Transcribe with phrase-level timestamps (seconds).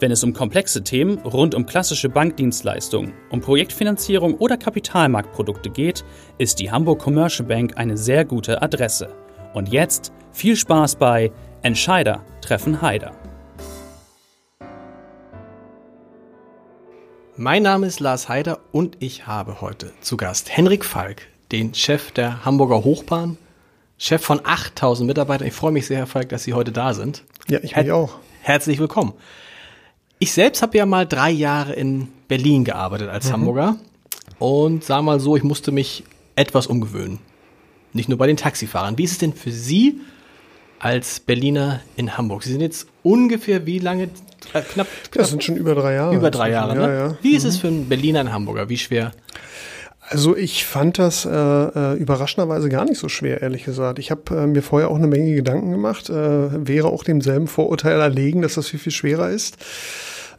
[0.00, 6.06] Wenn es um komplexe Themen rund um klassische Bankdienstleistungen, um Projektfinanzierung oder Kapitalmarktprodukte geht,
[6.38, 9.14] ist die Hamburg Commercial Bank eine sehr gute Adresse.
[9.52, 13.12] Und jetzt viel Spaß bei Entscheider treffen Heider.
[17.36, 22.10] Mein Name ist Lars Heider und ich habe heute zu Gast Henrik Falk, den Chef
[22.10, 23.36] der Hamburger Hochbahn,
[23.98, 25.46] Chef von 8000 Mitarbeitern.
[25.46, 27.22] Ich freue mich sehr, Herr Falk, dass Sie heute da sind.
[27.48, 28.14] Ja, ich mich Her auch.
[28.40, 29.12] Herzlich willkommen.
[30.22, 33.32] Ich selbst habe ja mal drei Jahre in Berlin gearbeitet als mhm.
[33.32, 33.76] Hamburger
[34.38, 36.04] und sag mal so, ich musste mich
[36.36, 37.20] etwas umgewöhnen.
[37.94, 38.98] Nicht nur bei den Taxifahrern.
[38.98, 40.02] Wie ist es denn für Sie
[40.78, 42.42] als Berliner in Hamburg?
[42.42, 44.04] Sie sind jetzt ungefähr wie lange?
[44.04, 44.88] Äh, knapp, knapp.
[45.12, 46.14] Das sind schon über drei Jahre.
[46.14, 46.82] Über drei Jahre, ne?
[46.82, 47.16] Ja, ja.
[47.22, 47.48] Wie ist mhm.
[47.48, 48.68] es für einen Berliner in Hamburger?
[48.68, 49.12] Wie schwer?
[50.10, 53.98] Also ich fand das äh, äh, überraschenderweise gar nicht so schwer, ehrlich gesagt.
[53.98, 57.98] Ich habe äh, mir vorher auch eine Menge Gedanken gemacht, äh, wäre auch demselben Vorurteil
[57.98, 59.56] erlegen, dass das viel, viel schwerer ist.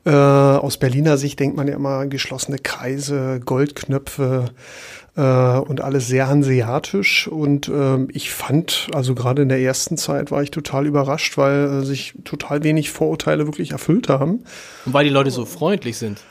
[0.03, 4.45] Äh, aus Berliner Sicht denkt man ja immer geschlossene Kreise, Goldknöpfe
[5.15, 7.27] äh, und alles sehr hanseatisch.
[7.27, 11.81] Und äh, ich fand, also gerade in der ersten Zeit war ich total überrascht, weil
[11.81, 14.43] äh, sich total wenig Vorurteile wirklich erfüllt haben.
[14.85, 16.21] Und weil die Leute so freundlich sind.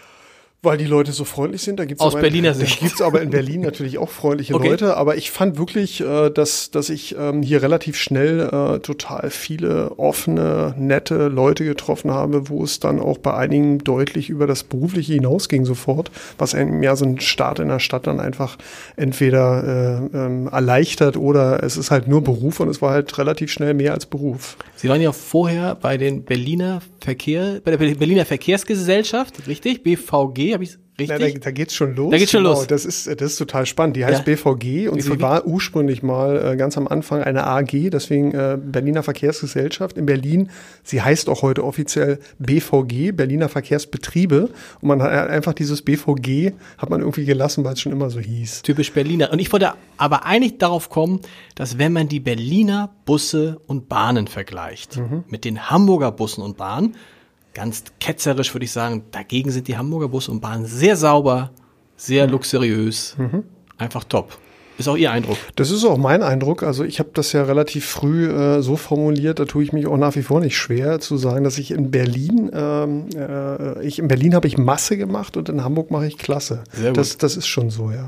[0.62, 1.80] Weil die Leute so freundlich sind.
[1.80, 2.80] Da gibt's Aus aber Berliner Sicht.
[2.80, 4.68] Da gibt's aber in Berlin natürlich auch freundliche okay.
[4.68, 4.96] Leute.
[4.96, 9.98] Aber ich fand wirklich, äh, dass, dass ich ähm, hier relativ schnell äh, total viele
[9.98, 15.14] offene, nette Leute getroffen habe, wo es dann auch bei einigen deutlich über das Berufliche
[15.14, 18.58] hinausging sofort, was einem ja so ein Start in der Stadt dann einfach
[18.96, 23.50] entweder äh, ähm, erleichtert oder es ist halt nur Beruf und es war halt relativ
[23.50, 24.56] schnell mehr als Beruf.
[24.76, 29.82] Sie waren ja vorher bei den Berliner Verkehr, bei der Berliner Verkehrsgesellschaft, richtig?
[29.82, 31.08] BVG habe ich richtig?
[31.08, 32.10] Na, da, da geht's schon los.
[32.10, 32.66] Da geht's schon genau, los.
[32.66, 33.96] Das ist, das ist total spannend.
[33.96, 34.34] Die heißt ja.
[34.34, 35.02] BVG und BVG?
[35.02, 40.06] sie war ursprünglich mal äh, ganz am Anfang eine AG, deswegen äh, Berliner Verkehrsgesellschaft in
[40.06, 40.50] Berlin.
[40.82, 44.50] Sie heißt auch heute offiziell BVG, Berliner Verkehrsbetriebe.
[44.80, 48.20] Und man hat einfach dieses BVG hat man irgendwie gelassen, weil es schon immer so
[48.20, 48.62] hieß.
[48.62, 49.32] Typisch Berliner.
[49.32, 51.20] Und ich wollte aber eigentlich darauf kommen,
[51.54, 55.24] dass wenn man die Berliner Busse und Bahnen vergleicht mhm.
[55.28, 56.96] mit den Hamburger Bussen und Bahnen,
[57.54, 61.50] ganz ketzerisch würde ich sagen, dagegen sind die Hamburger Busse und Bahnen sehr sauber,
[61.96, 62.32] sehr mhm.
[62.32, 63.44] luxuriös, mhm.
[63.78, 64.38] einfach top.
[64.78, 65.36] Ist auch Ihr Eindruck?
[65.56, 66.62] Das ist auch mein Eindruck.
[66.62, 69.98] Also ich habe das ja relativ früh äh, so formuliert, da tue ich mich auch
[69.98, 74.08] nach wie vor nicht schwer zu sagen, dass ich in Berlin, ähm, äh, ich in
[74.08, 76.64] Berlin habe ich Masse gemacht und in Hamburg mache ich Klasse.
[76.72, 76.96] Sehr gut.
[76.96, 78.06] Das, das ist schon so, ja.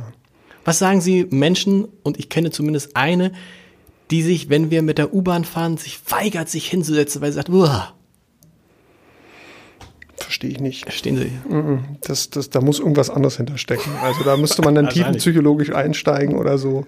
[0.65, 3.33] Was sagen Sie Menschen, und ich kenne zumindest eine,
[4.11, 7.51] die sich, wenn wir mit der U-Bahn fahren, sich weigert, sich hinzusetzen, weil sie sagt,
[7.51, 7.93] Uah,
[10.23, 10.85] verstehe ich nicht.
[10.85, 11.33] Verstehen Sie?
[12.03, 13.93] Das, das, da muss irgendwas anderes hinterstecken.
[14.03, 16.87] Also da müsste man dann tiefenpsychologisch einsteigen oder so.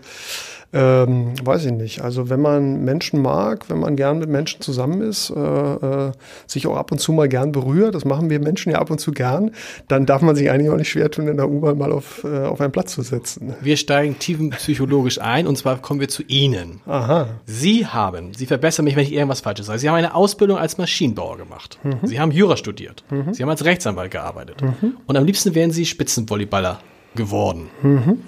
[0.75, 2.01] Ähm, weiß ich nicht.
[2.01, 6.13] Also wenn man Menschen mag, wenn man gern mit Menschen zusammen ist, äh, äh,
[6.49, 8.99] sich auch ab und zu mal gern berührt, das machen wir Menschen ja ab und
[8.99, 9.53] zu gern,
[9.87, 12.45] dann darf man sich eigentlich auch nicht schwer tun, in der U-Bahn mal auf, äh,
[12.45, 13.55] auf einen Platz zu setzen.
[13.61, 16.81] Wir steigen tiefenpsychologisch ein und zwar kommen wir zu Ihnen.
[16.87, 17.29] Aha.
[17.47, 20.77] Sie haben, Sie verbessern mich, wenn ich irgendwas Falsches sage, Sie haben eine Ausbildung als
[20.77, 21.79] Maschinenbauer gemacht.
[21.85, 22.01] Mhm.
[22.03, 23.05] Sie haben Jura studiert.
[23.11, 23.33] Mhm.
[23.33, 24.61] Sie haben als Rechtsanwalt gearbeitet.
[24.61, 24.97] Mhm.
[25.07, 26.81] Und am liebsten wären Sie Spitzenvolleyballer
[27.15, 27.71] geworden.
[27.83, 28.19] Mhm.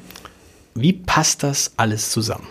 [0.78, 2.46] Wie passt das alles zusammen?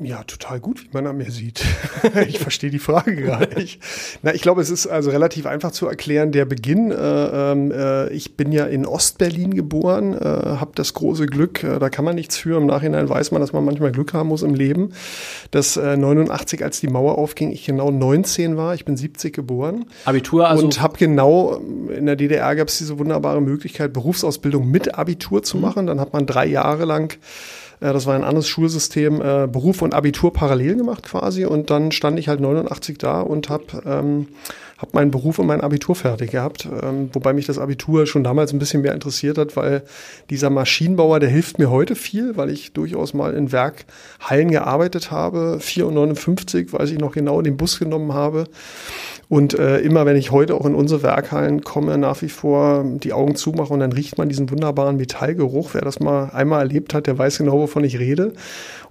[0.00, 1.64] Ja, total gut, wie man an mir sieht.
[2.28, 3.80] ich verstehe die Frage gar nicht.
[4.22, 6.30] Na, ich glaube, es ist also relativ einfach zu erklären.
[6.30, 11.26] Der Beginn, äh, ähm, äh, ich bin ja in Ostberlin geboren, äh, habe das große
[11.26, 12.58] Glück, äh, da kann man nichts für.
[12.58, 14.92] Im Nachhinein weiß man, dass man manchmal Glück haben muss im Leben.
[15.50, 18.74] Dass äh, 89, als die Mauer aufging, ich genau 19 war.
[18.74, 19.86] Ich bin 70 geboren.
[20.04, 20.64] Abitur also?
[20.64, 25.56] Und habe genau, in der DDR gab es diese wunderbare Möglichkeit, Berufsausbildung mit Abitur zu
[25.56, 25.62] mhm.
[25.62, 25.86] machen.
[25.86, 29.94] Dann hat man drei Jahre lang äh, das war ein anderes Schulsystem, äh, Beruf und
[29.94, 31.44] Abitur parallel gemacht quasi.
[31.44, 34.28] Und dann stand ich halt 89 da und habe ähm,
[34.78, 36.68] hab meinen Beruf und mein Abitur fertig gehabt.
[36.82, 39.82] Ähm, wobei mich das Abitur schon damals ein bisschen mehr interessiert hat, weil
[40.30, 45.58] dieser Maschinenbauer, der hilft mir heute viel, weil ich durchaus mal in Werkhallen gearbeitet habe.
[45.60, 48.46] 4,59, weiß ich noch genau, den Bus genommen habe
[49.28, 53.12] und äh, immer wenn ich heute auch in unsere Werkhallen komme, nach wie vor die
[53.12, 55.74] Augen zumache und dann riecht man diesen wunderbaren Metallgeruch.
[55.74, 58.32] Wer das mal einmal erlebt hat, der weiß genau, wovon ich rede.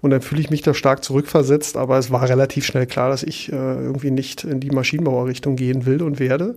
[0.01, 1.77] Und dann fühle ich mich da stark zurückversetzt.
[1.77, 5.85] Aber es war relativ schnell klar, dass ich äh, irgendwie nicht in die Maschinenbauerrichtung gehen
[5.85, 6.55] will und werde.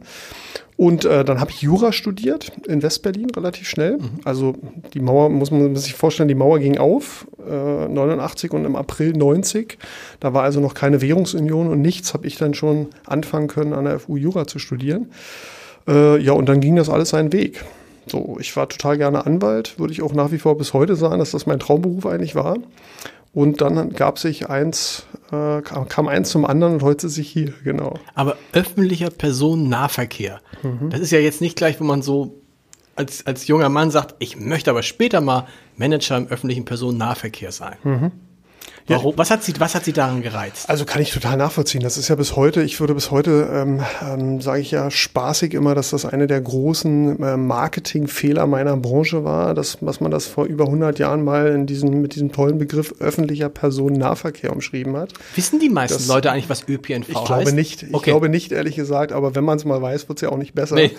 [0.81, 3.99] Und äh, dann habe ich Jura studiert in Westberlin relativ schnell.
[4.25, 4.55] Also
[4.95, 9.13] die Mauer, muss man sich vorstellen, die Mauer ging auf, äh, 89 und im April
[9.13, 9.77] 90.
[10.21, 13.85] Da war also noch keine Währungsunion und nichts, habe ich dann schon anfangen können, an
[13.85, 15.11] der FU Jura zu studieren.
[15.87, 17.63] Äh, ja, und dann ging das alles seinen Weg.
[18.07, 21.19] So, ich war total gerne Anwalt, würde ich auch nach wie vor bis heute sagen,
[21.19, 22.57] dass das mein Traumberuf eigentlich war.
[23.33, 27.31] Und dann gab sich eins, äh, kam, kam eins zum anderen und heute sitze ich
[27.31, 27.95] hier, genau.
[28.15, 30.91] Aber öffentlicher Personennahverkehr, Mhm.
[30.91, 32.35] das ist ja jetzt nicht gleich, wo man so
[32.97, 35.47] als, als junger Mann sagt, ich möchte aber später mal
[35.77, 37.77] Manager im öffentlichen Personennahverkehr sein.
[37.85, 38.11] Mhm.
[38.91, 40.69] Warum, was, hat sie, was hat sie daran gereizt?
[40.69, 41.83] Also kann ich total nachvollziehen.
[41.83, 45.55] Das ist ja bis heute, ich würde bis heute, ähm, ähm, sage ich ja spaßig
[45.55, 50.27] immer, dass das eine der großen äh, Marketingfehler meiner Branche war, dass, dass man das
[50.27, 55.13] vor über 100 Jahren mal in diesem, mit diesem tollen Begriff öffentlicher Personennahverkehr umschrieben hat.
[55.35, 57.27] Wissen die meisten das- Leute eigentlich, was ÖPNV Ich heißt?
[57.27, 57.83] glaube nicht.
[57.85, 58.11] Ich okay.
[58.11, 60.55] glaube nicht, ehrlich gesagt, aber wenn man es mal weiß, wird es ja auch nicht
[60.55, 60.75] besser.
[60.75, 60.91] Nee,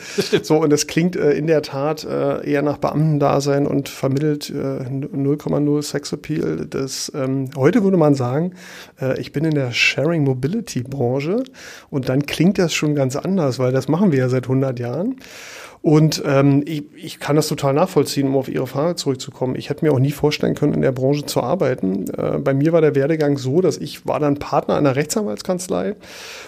[0.42, 4.54] so, und es klingt äh, in der Tat äh, eher nach Beamtendasein und vermittelt äh,
[4.54, 6.66] 0,0 Sexappeal.
[6.70, 8.54] Das, ähm, heute würde man sagen,
[9.02, 11.44] äh, ich bin in der Sharing Mobility Branche
[11.90, 15.16] und dann klingt das schon ganz anders, weil das machen wir ja seit 100 Jahren.
[15.82, 19.56] Und ähm, ich, ich kann das total nachvollziehen, um auf Ihre Frage zurückzukommen.
[19.56, 22.06] Ich hätte mir auch nie vorstellen können, in der Branche zu arbeiten.
[22.16, 25.96] Äh, bei mir war der Werdegang so, dass ich war dann Partner einer Rechtsanwaltskanzlei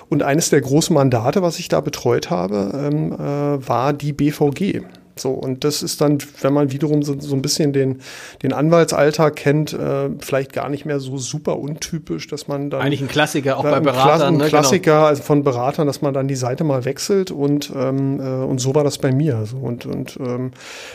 [0.09, 4.83] und eines der großen Mandate, was ich da betreut habe, ähm, äh, war die BVG.
[5.15, 7.99] So, und das ist dann, wenn man wiederum so, so ein bisschen den,
[8.41, 13.01] den Anwaltsalltag kennt, äh, vielleicht gar nicht mehr so super untypisch, dass man dann Eigentlich
[13.01, 14.21] ein Klassiker, auch bei ein Beratern.
[14.21, 14.47] Kla- Ein ne?
[14.47, 18.59] Klassiker also von Beratern, dass man dann die Seite mal wechselt und ähm, äh, und
[18.59, 19.45] so war das bei mir.
[19.45, 20.51] So und und ähm,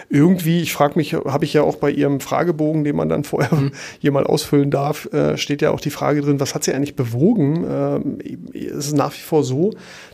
[0.09, 3.49] irgendwie, ich frage mich, habe ich ja auch bei Ihrem Fragebogen, den man dann vorher
[3.59, 3.73] Mhm.
[4.01, 6.97] hier mal ausfüllen darf, äh, steht ja auch die Frage drin, was hat sie eigentlich
[6.97, 7.65] bewogen?
[7.71, 8.19] Ähm,
[8.55, 9.71] es ist nach wie vor so,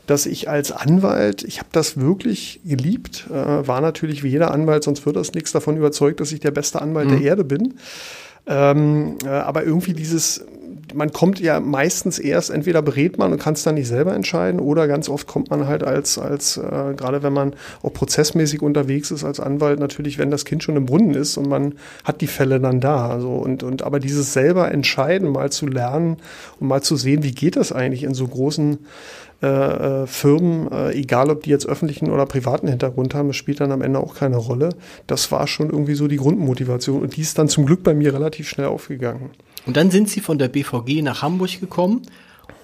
[0.07, 4.85] dass ich als Anwalt, ich habe das wirklich geliebt, äh, war natürlich wie jeder Anwalt,
[4.85, 7.75] sonst wird das nichts davon überzeugt, dass ich der beste Anwalt der Erde bin.
[8.47, 10.45] Ähm, äh, aber irgendwie dieses,
[10.95, 14.61] man kommt ja meistens erst, entweder berät man und kann es dann nicht selber entscheiden,
[14.61, 19.11] oder ganz oft kommt man halt als, als äh, gerade wenn man auch prozessmäßig unterwegs
[19.11, 21.75] ist als Anwalt, natürlich, wenn das Kind schon im Brunnen ist und man
[22.05, 23.09] hat die Fälle dann da.
[23.09, 26.17] Also und, und aber dieses selber entscheiden, mal zu lernen
[26.61, 28.79] und mal zu sehen, wie geht das eigentlich in so großen
[29.45, 29.47] äh,
[30.03, 33.73] äh, Firmen, äh, egal ob die jetzt öffentlichen oder privaten Hintergrund haben, das spielt dann
[33.73, 34.71] am Ende auch keine Rolle.
[35.07, 38.15] Das war schon irgendwie so die Grundmotivation und die ist dann zum Glück bei mir
[38.15, 39.31] relativ schnell aufgegangen.
[39.67, 42.03] Und dann sind Sie von der BVG nach Hamburg gekommen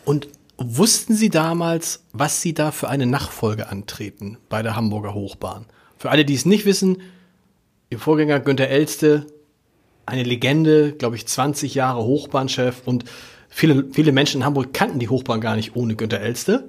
[0.04, 5.66] und wussten Sie damals, was Sie da für eine Nachfolge antreten bei der Hamburger Hochbahn?
[5.96, 6.98] Für alle, die es nicht wissen,
[7.88, 9.26] Ihr Vorgänger Günter Elste,
[10.06, 13.04] eine Legende, glaube ich, 20 Jahre Hochbahnchef und
[13.48, 16.68] viele, viele Menschen in Hamburg kannten die Hochbahn gar nicht ohne Günter Elste.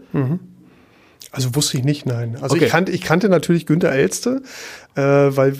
[1.34, 2.36] Also wusste ich nicht, nein.
[2.42, 2.66] Also Okay.
[2.66, 4.42] ich, kannte, ich kannte natürlich Günter Elste,
[4.96, 5.56] äh, weil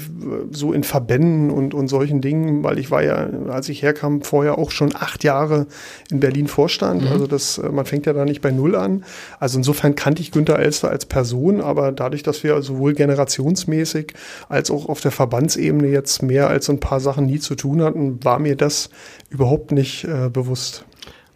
[0.52, 4.58] so in Verbänden und, und solchen Dingen, weil ich war ja, als ich herkam, vorher
[4.58, 5.68] auch schon acht Jahre
[6.10, 7.10] in Berlin Vorstand.
[7.10, 9.06] Also das, äh, man fängt ja da nicht bei Null an.
[9.40, 14.14] Also insofern kannte ich Günter Elste als Person, aber dadurch, dass wir sowohl generationsmäßig
[14.50, 18.22] als auch auf der Verbandsebene jetzt mehr als ein paar Sachen nie zu tun hatten,
[18.26, 18.90] war mir das
[19.30, 20.84] überhaupt nicht äh, bewusst.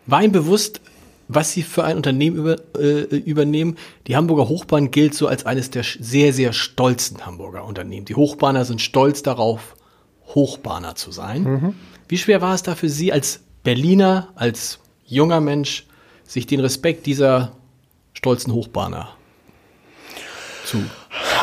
[0.08, 0.82] War Ihnen bewusst,
[1.28, 3.78] was Sie für ein Unternehmen über, äh, übernehmen?
[4.08, 8.06] Die Hamburger Hochbahn gilt so als eines der sehr, sehr stolzen Hamburger Unternehmen.
[8.06, 9.76] Die Hochbahner sind stolz darauf,
[10.28, 11.46] Hochbahner zu sein.
[12.08, 15.86] Wie schwer war es da für Sie als Berliner, als junger Mensch,
[16.24, 17.54] sich den Respekt dieser
[18.14, 19.10] stolzen Hochbahner
[20.66, 20.84] zu?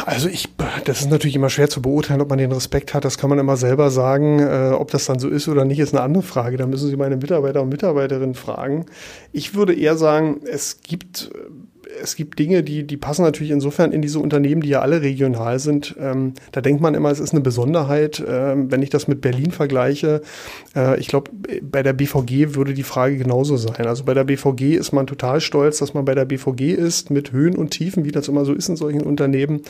[0.07, 0.49] Also ich,
[0.85, 3.05] das ist natürlich immer schwer zu beurteilen, ob man den Respekt hat.
[3.05, 4.41] Das kann man immer selber sagen.
[4.41, 6.57] Äh, ob das dann so ist oder nicht, ist eine andere Frage.
[6.57, 8.87] Da müssen Sie meine Mitarbeiter und Mitarbeiterinnen fragen.
[9.33, 11.31] Ich würde eher sagen, es gibt,
[12.01, 15.59] es gibt Dinge, die, die passen natürlich insofern in diese Unternehmen, die ja alle regional
[15.59, 15.95] sind.
[15.99, 18.23] Ähm, da denkt man immer, es ist eine Besonderheit.
[18.27, 20.23] Ähm, wenn ich das mit Berlin vergleiche,
[20.75, 21.31] äh, ich glaube,
[21.63, 23.87] bei der BVG würde die Frage genauso sein.
[23.87, 27.33] Also bei der BVG ist man total stolz, dass man bei der BVG ist, mit
[27.33, 29.63] Höhen und Tiefen, wie das immer so ist in solchen Unternehmen.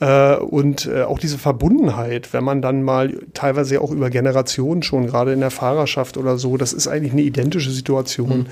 [0.00, 4.82] Äh, und äh, auch diese Verbundenheit, wenn man dann mal teilweise ja auch über Generationen
[4.82, 8.46] schon, gerade in der Fahrerschaft oder so, das ist eigentlich eine identische Situation.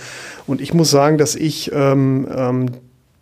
[0.46, 2.70] Und ich muss sagen, dass ich ähm, ähm,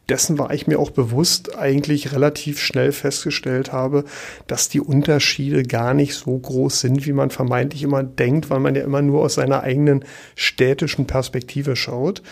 [0.08, 4.04] dessen war ich mir auch bewusst, eigentlich relativ schnell festgestellt habe,
[4.46, 8.74] dass die Unterschiede gar nicht so groß sind, wie man vermeintlich immer denkt, weil man
[8.74, 10.04] ja immer nur aus seiner eigenen
[10.36, 12.22] städtischen Perspektive schaut.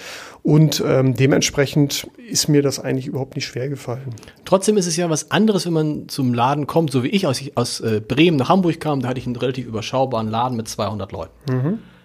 [0.42, 4.14] Und ähm, dementsprechend ist mir das eigentlich überhaupt nicht schwer gefallen.
[4.44, 7.42] Trotzdem ist es ja was anderes, wenn man zum Laden kommt, so wie ich aus,
[7.54, 11.10] aus äh, Bremen nach Hamburg kam, da hatte ich einen relativ überschaubaren Laden mit 200
[11.12, 11.32] Leuten.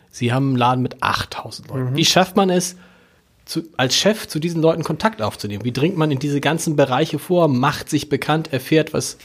[0.10, 1.96] Sie haben einen Laden mit 8000 Leuten.
[1.96, 2.76] Wie schafft man es,
[3.50, 5.66] zu, als Chef zu diesen Leuten Kontakt aufzunehmen?
[5.66, 9.18] Wie dringt man in diese ganzen Bereiche vor, macht sich bekannt, erfährt, was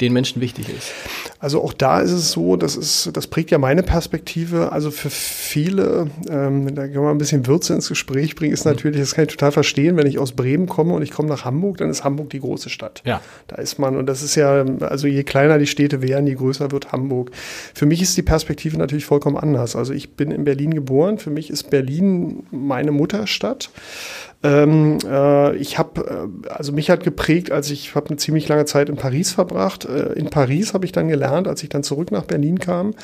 [0.00, 0.92] den Menschen wichtig ist?
[1.38, 4.72] Also auch da ist es so, das ist, das prägt ja meine Perspektive.
[4.72, 9.00] Also für viele, ähm, da kann man ein bisschen Würze ins Gespräch bringen, ist natürlich,
[9.00, 11.78] das kann ich total verstehen, wenn ich aus Bremen komme und ich komme nach Hamburg,
[11.78, 13.02] dann ist Hamburg die große Stadt.
[13.04, 13.20] Ja.
[13.48, 16.70] Da ist man, und das ist ja, also je kleiner die Städte werden, je größer
[16.72, 17.30] wird Hamburg.
[17.74, 19.76] Für mich ist die Perspektive natürlich vollkommen anders.
[19.76, 23.70] Also ich bin in Berlin geboren, für mich ist Berlin meine Mutterstadt.
[24.46, 28.64] Ähm, äh, ich habe, äh, also mich hat geprägt, als ich habe eine ziemlich lange
[28.64, 29.84] Zeit in Paris verbracht.
[29.84, 32.94] Äh, in Paris habe ich dann gelernt, als ich dann zurück nach Berlin kam.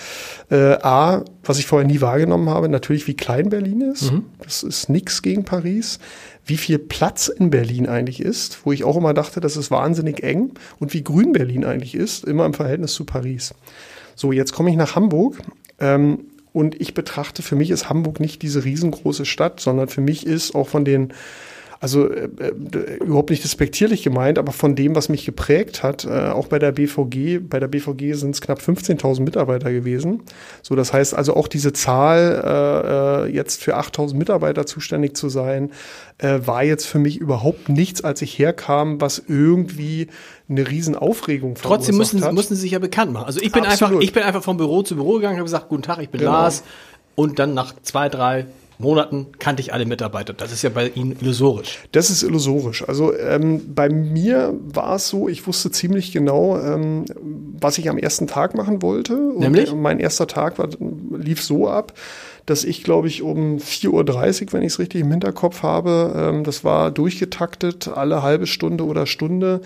[0.51, 4.13] Äh, A, was ich vorher nie wahrgenommen habe, natürlich wie klein Berlin ist.
[4.13, 4.27] Mhm.
[4.43, 5.99] Das ist nichts gegen Paris.
[6.45, 10.23] Wie viel Platz in Berlin eigentlich ist, wo ich auch immer dachte, das ist wahnsinnig
[10.23, 10.53] eng.
[10.79, 13.55] Und wie grün Berlin eigentlich ist, immer im Verhältnis zu Paris.
[14.15, 15.39] So, jetzt komme ich nach Hamburg.
[15.81, 20.27] Ähm, und ich betrachte, für mich ist Hamburg nicht diese riesengroße Stadt, sondern für mich
[20.27, 21.13] ist auch von den
[21.83, 26.29] also äh, äh, überhaupt nicht despektierlich gemeint, aber von dem, was mich geprägt hat, äh,
[26.29, 30.23] auch bei der BVG, bei der BVG sind es knapp 15.000 Mitarbeiter gewesen.
[30.63, 35.29] So, das heißt also auch diese Zahl, äh, äh jetzt für 8.000 Mitarbeiter zuständig zu
[35.29, 35.73] sein,
[36.19, 40.07] äh, war jetzt für mich überhaupt nichts, als ich herkam, was irgendwie
[40.49, 42.33] eine Riesenaufregung Trotzdem müssen, hat.
[42.33, 43.27] müssen Sie sich ja bekannt machen.
[43.27, 45.83] Also ich bin einfach, ich bin einfach vom Büro zu Büro gegangen, habe gesagt, guten
[45.83, 46.31] Tag, ich bin genau.
[46.31, 46.63] Lars.
[47.17, 48.47] Und dann nach zwei, drei
[48.83, 50.33] Monaten kannte ich alle Mitarbeiter.
[50.33, 51.79] Das ist ja bei Ihnen illusorisch.
[51.93, 52.87] Das ist illusorisch.
[52.87, 57.07] Also ähm, bei mir war es so, ich wusste ziemlich genau, ähm,
[57.61, 59.15] was ich am ersten Tag machen wollte.
[59.15, 59.75] Und Nämlich?
[59.75, 60.69] mein erster Tag war,
[61.11, 61.95] lief so ab,
[62.47, 63.89] dass ich, glaube ich, um 4.30
[64.43, 68.85] Uhr, wenn ich es richtig im Hinterkopf habe, ähm, das war durchgetaktet, alle halbe Stunde
[68.85, 69.61] oder Stunde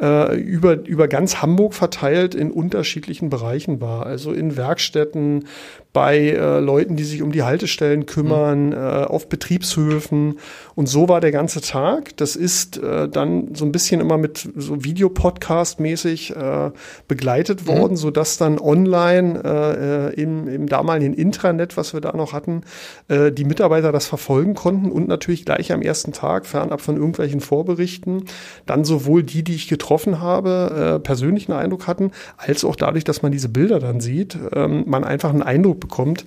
[0.00, 4.04] äh, über, über ganz Hamburg verteilt in unterschiedlichen Bereichen war.
[4.04, 5.44] Also in Werkstätten,
[5.92, 8.72] bei äh, Leuten, die sich um die Haltestellen kümmern, mhm.
[8.72, 10.38] äh, auf Betriebshöfen.
[10.74, 12.14] Und so war der ganze Tag.
[12.18, 16.72] Das ist äh, dann so ein bisschen immer mit so Videopodcast-mäßig äh,
[17.08, 17.68] begleitet mhm.
[17.68, 22.34] worden, so dass dann online äh, äh, im, im damaligen Intranet, was wir da noch
[22.34, 22.64] hatten,
[23.08, 27.40] äh, die Mitarbeiter das verfolgen konnten und natürlich gleich am ersten Tag, fernab von irgendwelchen
[27.40, 28.24] Vorberichten,
[28.66, 29.85] dann sowohl die, die ich getroffen
[30.20, 34.66] habe, äh, persönlichen Eindruck hatten, als auch dadurch, dass man diese Bilder dann sieht, äh,
[34.66, 36.24] man einfach einen Eindruck bekommt,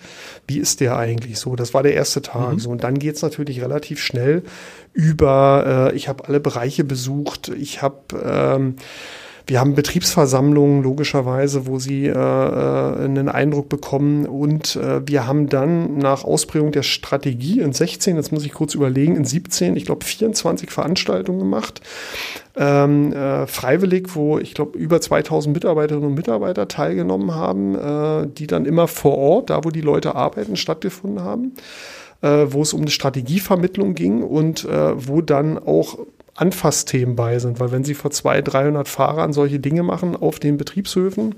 [0.48, 1.56] wie ist der eigentlich so?
[1.56, 2.54] Das war der erste Tag.
[2.54, 2.60] Mhm.
[2.60, 4.44] So, und dann geht es natürlich relativ schnell
[4.94, 8.76] über, äh, ich habe alle Bereiche besucht, ich habe ähm,
[9.50, 15.50] wir haben Betriebsversammlungen logischerweise, wo sie äh, äh, einen Eindruck bekommen und äh, wir haben
[15.50, 19.86] dann nach Ausprägung der Strategie in 16, jetzt muss ich kurz überlegen, in 17, ich
[19.86, 21.82] glaube 24 Veranstaltungen gemacht,
[22.56, 28.46] ähm, äh, freiwillig, wo ich glaube über 2000 Mitarbeiterinnen und Mitarbeiter teilgenommen haben, äh, die
[28.46, 31.54] dann immer vor Ort, da wo die Leute arbeiten, stattgefunden haben.
[32.22, 36.00] Äh, wo es um eine Strategievermittlung ging und äh, wo dann auch
[36.40, 40.58] Anfassthemen bei sind, weil wenn Sie vor 200, 300 Fahrern solche Dinge machen auf den
[40.58, 41.36] Betriebshöfen,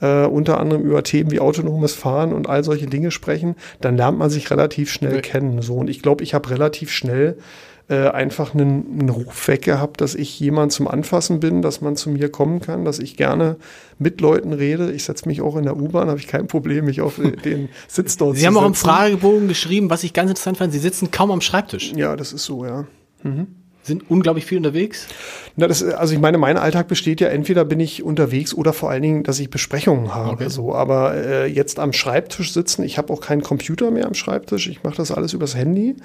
[0.00, 4.18] äh, unter anderem über Themen wie autonomes Fahren und all solche Dinge sprechen, dann lernt
[4.18, 5.20] man sich relativ schnell ja.
[5.20, 5.62] kennen.
[5.62, 7.38] So und ich glaube, ich habe relativ schnell
[7.88, 11.94] äh, einfach einen, einen Ruf weg gehabt, dass ich jemand zum Anfassen bin, dass man
[11.94, 13.56] zu mir kommen kann, dass ich gerne
[13.98, 14.90] mit Leuten rede.
[14.90, 18.16] Ich setze mich auch in der U-Bahn, habe ich kein Problem, mich auf den Sitz
[18.16, 18.64] dort Sie zu haben setzen.
[18.64, 21.92] auch im Fragebogen geschrieben, was ich ganz interessant fand, Sie sitzen kaum am Schreibtisch.
[21.94, 22.86] Ja, das ist so, ja.
[23.22, 25.06] Mhm sind unglaublich viel unterwegs?
[25.56, 28.90] Na, das, also ich meine, mein Alltag besteht ja entweder bin ich unterwegs oder vor
[28.90, 30.32] allen Dingen, dass ich Besprechungen habe.
[30.32, 30.48] Okay.
[30.48, 34.68] So, aber äh, jetzt am Schreibtisch sitzen, ich habe auch keinen Computer mehr am Schreibtisch,
[34.68, 35.96] ich mache das alles übers Handy.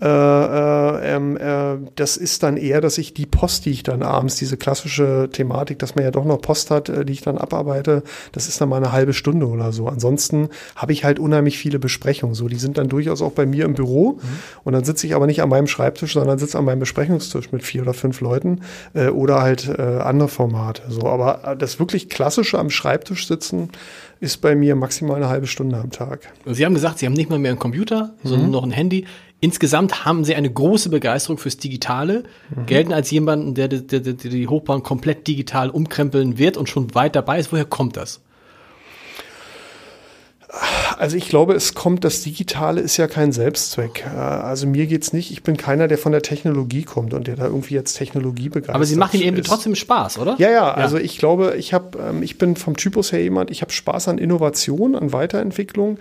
[0.00, 4.02] Äh, äh, ähm, äh, das ist dann eher, dass ich die Post, die ich dann
[4.02, 7.36] abends, diese klassische Thematik, dass man ja doch noch Post hat, äh, die ich dann
[7.36, 8.02] abarbeite,
[8.32, 9.88] das ist dann mal eine halbe Stunde oder so.
[9.88, 12.34] Ansonsten habe ich halt unheimlich viele Besprechungen.
[12.34, 14.12] So, die sind dann durchaus auch bei mir im Büro.
[14.12, 14.18] Mhm.
[14.64, 17.62] Und dann sitze ich aber nicht an meinem Schreibtisch, sondern sitze an meinem Besprechungstisch mit
[17.62, 18.60] vier oder fünf Leuten
[18.94, 20.82] äh, oder halt äh, andere Formate.
[20.88, 23.70] So, aber das wirklich klassische am Schreibtisch sitzen,
[24.20, 26.28] ist bei mir maximal eine halbe Stunde am Tag.
[26.46, 28.52] Sie haben gesagt, Sie haben nicht mal mehr einen Computer, sondern mhm.
[28.52, 29.06] noch ein Handy.
[29.40, 32.66] Insgesamt haben Sie eine große Begeisterung fürs Digitale, mhm.
[32.66, 37.16] gelten als jemanden, der, der, der, die Hochbahn komplett digital umkrempeln wird und schon weit
[37.16, 37.50] dabei ist.
[37.50, 38.20] Woher kommt das?
[40.98, 44.04] Also ich glaube, es kommt, das Digitale ist ja kein Selbstzweck.
[44.04, 47.36] Äh, also mir geht's nicht, ich bin keiner, der von der Technologie kommt und der
[47.36, 50.34] da irgendwie jetzt Technologie begeistert Aber sie machen Ihnen eben trotzdem Spaß, oder?
[50.38, 53.62] Ja, ja, also ich glaube, ich habe, ähm, ich bin vom Typus her jemand, ich
[53.62, 55.98] habe Spaß an Innovation, an Weiterentwicklung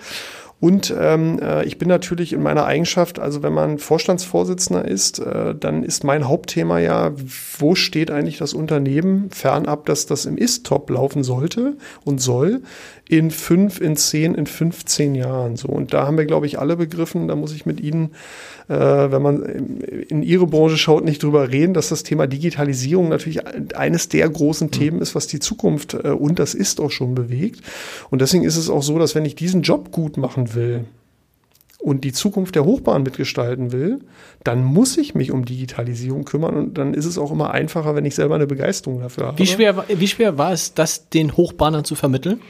[0.60, 5.56] Und ähm, äh, ich bin natürlich in meiner Eigenschaft, also wenn man Vorstandsvorsitzender ist, äh,
[5.56, 7.14] dann ist mein Hauptthema ja,
[7.58, 12.62] wo steht eigentlich das Unternehmen, fernab, dass das im Ist-Top laufen sollte und soll,
[13.10, 15.56] in fünf, in zehn, in 15 Jahren.
[15.56, 15.68] So.
[15.68, 18.12] Und da haben wir, glaube ich, alle begriffen, da muss ich mit Ihnen,
[18.68, 19.42] äh, wenn man
[20.10, 23.42] in Ihre Branche schaut, nicht drüber reden, dass das Thema Digitalisierung natürlich
[23.76, 24.72] eines der großen mhm.
[24.72, 27.62] Themen ist, was die Zukunft äh, und das ist auch schon bewegt.
[28.12, 30.86] Und deswegen ist es auch so, dass wenn ich diesen Job gut machen will,
[31.82, 34.00] und die Zukunft der Hochbahn mitgestalten will,
[34.44, 38.04] dann muss ich mich um Digitalisierung kümmern und dann ist es auch immer einfacher, wenn
[38.04, 39.40] ich selber eine Begeisterung dafür habe.
[39.40, 42.42] Wie schwer, wie schwer war es, das den Hochbahnern zu vermitteln?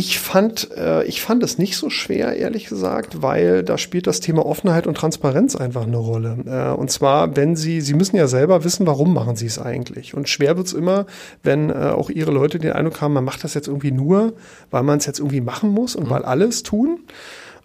[0.00, 4.20] Ich fand, äh, ich fand es nicht so schwer, ehrlich gesagt, weil da spielt das
[4.20, 6.38] Thema Offenheit und Transparenz einfach eine Rolle.
[6.46, 10.14] Äh, und zwar, wenn Sie, Sie müssen ja selber wissen, warum machen Sie es eigentlich.
[10.14, 11.04] Und schwer wird's immer,
[11.42, 14.32] wenn äh, auch Ihre Leute den Eindruck haben, man macht das jetzt irgendwie nur,
[14.70, 16.10] weil man es jetzt irgendwie machen muss und mhm.
[16.10, 17.00] weil alle es tun.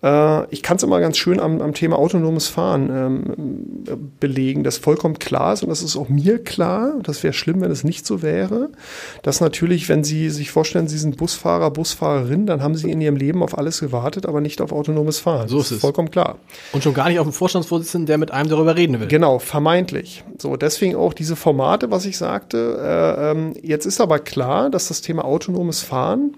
[0.03, 4.77] Äh, ich kann es immer ganz schön am, am Thema autonomes Fahren ähm, belegen, das
[4.77, 8.05] vollkommen klar ist und das ist auch mir klar, das wäre schlimm, wenn es nicht
[8.05, 8.69] so wäre,
[9.23, 13.15] dass natürlich, wenn Sie sich vorstellen, Sie sind Busfahrer, Busfahrerin, dann haben Sie in Ihrem
[13.15, 15.47] Leben auf alles gewartet, aber nicht auf autonomes Fahren.
[15.47, 15.81] So ist es.
[15.81, 16.37] Vollkommen klar.
[16.73, 19.07] Und schon gar nicht auf den Vorstandsvorsitzenden, der mit einem darüber reden will.
[19.07, 20.23] Genau, vermeintlich.
[20.37, 22.77] So, deswegen auch diese Formate, was ich sagte.
[22.81, 26.35] Äh, ähm, jetzt ist aber klar, dass das Thema autonomes Fahren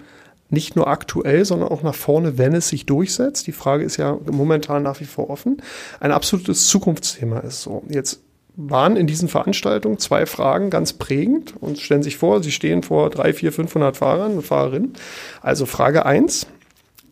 [0.49, 3.47] nicht nur aktuell, sondern auch nach vorne, wenn es sich durchsetzt.
[3.47, 5.61] Die Frage ist ja momentan nach wie vor offen.
[5.99, 7.83] Ein absolutes Zukunftsthema ist so.
[7.89, 8.21] Jetzt
[8.55, 13.09] waren in diesen Veranstaltungen zwei Fragen ganz prägend und stellen sich vor, Sie stehen vor
[13.09, 14.93] drei, vier, 500 Fahrern und Fahrerinnen.
[15.41, 16.47] Also Frage eins.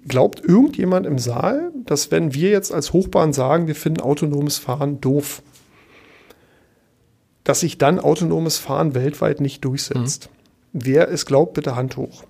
[0.07, 5.01] Glaubt irgendjemand im Saal, dass wenn wir jetzt als Hochbahn sagen, wir finden autonomes Fahren
[5.01, 5.41] doof,
[7.43, 10.29] dass sich dann autonomes Fahren weltweit nicht durchsetzt?
[10.73, 10.79] Mhm.
[10.83, 12.23] Wer es glaubt, bitte Hand hoch.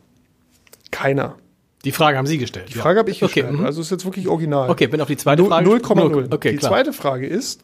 [0.95, 1.35] Keiner.
[1.83, 2.69] Die Frage haben Sie gestellt.
[2.69, 2.99] Die Frage ja.
[3.01, 3.47] habe ich gestellt.
[3.47, 3.65] Okay, mhm.
[3.65, 4.69] also ist jetzt wirklich original.
[4.69, 5.69] Okay, bin auf die zweite Frage.
[5.69, 6.33] 0,0.
[6.33, 6.71] Okay, die klar.
[6.71, 7.61] zweite Frage ist,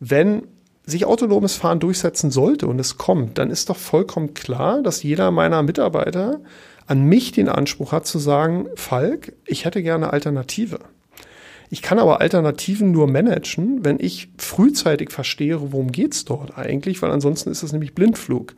[0.00, 0.44] wenn
[0.86, 5.30] sich autonomes Fahren durchsetzen sollte und es kommt, dann ist doch vollkommen klar, dass jeder
[5.30, 6.40] meiner Mitarbeiter
[6.86, 10.80] an mich den Anspruch hat zu sagen, Falk, ich hätte gerne Alternative.
[11.68, 17.10] Ich kann aber Alternativen nur managen, wenn ich frühzeitig verstehe, worum geht's dort eigentlich, weil
[17.10, 18.54] ansonsten ist es nämlich Blindflug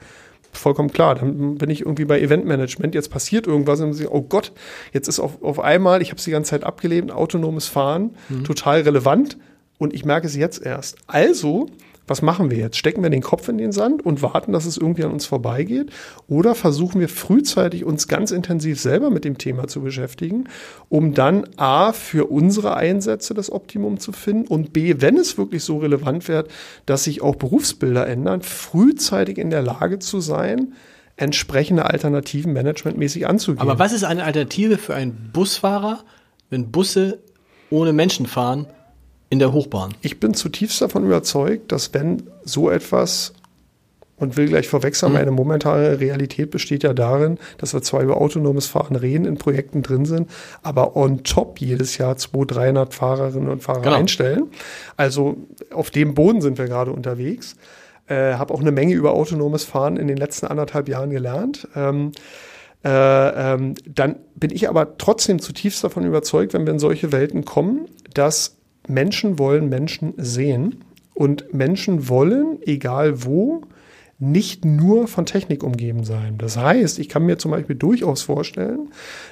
[0.53, 1.15] vollkommen klar.
[1.15, 4.53] Dann bin ich irgendwie bei Eventmanagement, jetzt passiert irgendwas und sie, oh Gott,
[4.93, 8.45] jetzt ist auf, auf einmal, ich habe es die ganze Zeit abgelebt, autonomes Fahren, mhm.
[8.45, 9.37] total relevant
[9.79, 10.97] und ich merke es jetzt erst.
[11.07, 11.69] Also
[12.07, 12.77] was machen wir jetzt?
[12.77, 15.91] Stecken wir den Kopf in den Sand und warten, dass es irgendwie an uns vorbeigeht?
[16.29, 20.45] Oder versuchen wir frühzeitig uns ganz intensiv selber mit dem Thema zu beschäftigen,
[20.89, 25.65] um dann A, für unsere Einsätze das Optimum zu finden und B, wenn es wirklich
[25.65, 26.51] so relevant wird,
[26.87, 30.75] dass sich auch Berufsbilder ändern, frühzeitig in der Lage zu sein,
[31.17, 33.61] entsprechende Alternativen managementmäßig anzugehen.
[33.61, 36.05] Aber was ist eine Alternative für einen Busfahrer,
[36.51, 37.19] wenn Busse
[37.71, 38.67] ohne Menschen fahren
[39.31, 39.95] in der Hochbahn.
[40.03, 43.33] Ich bin zutiefst davon überzeugt, dass wenn so etwas
[44.19, 45.19] und will gleich vorwechseln, mhm.
[45.19, 49.83] meine momentane Realität besteht ja darin, dass wir zwar über autonomes Fahren reden, in Projekten
[49.83, 50.31] drin sind,
[50.63, 53.97] aber on top jedes Jahr 200, 300 Fahrerinnen und Fahrer genau.
[53.97, 54.45] einstellen.
[54.97, 55.37] Also
[55.71, 57.57] auf dem Boden sind wir gerade unterwegs.
[58.07, 61.69] Äh, Habe auch eine Menge über autonomes Fahren in den letzten anderthalb Jahren gelernt.
[61.75, 62.13] Ähm,
[62.85, 62.89] äh,
[63.55, 67.87] ähm, dann bin ich aber trotzdem zutiefst davon überzeugt, wenn wir in solche Welten kommen,
[68.15, 68.56] dass
[68.89, 73.63] Menschen wollen Menschen sehen und Menschen wollen, egal wo,
[74.19, 76.39] nicht nur von Technik umgeben sein.
[76.39, 78.91] Das heißt, ich kann mir zum Beispiel durchaus vorstellen,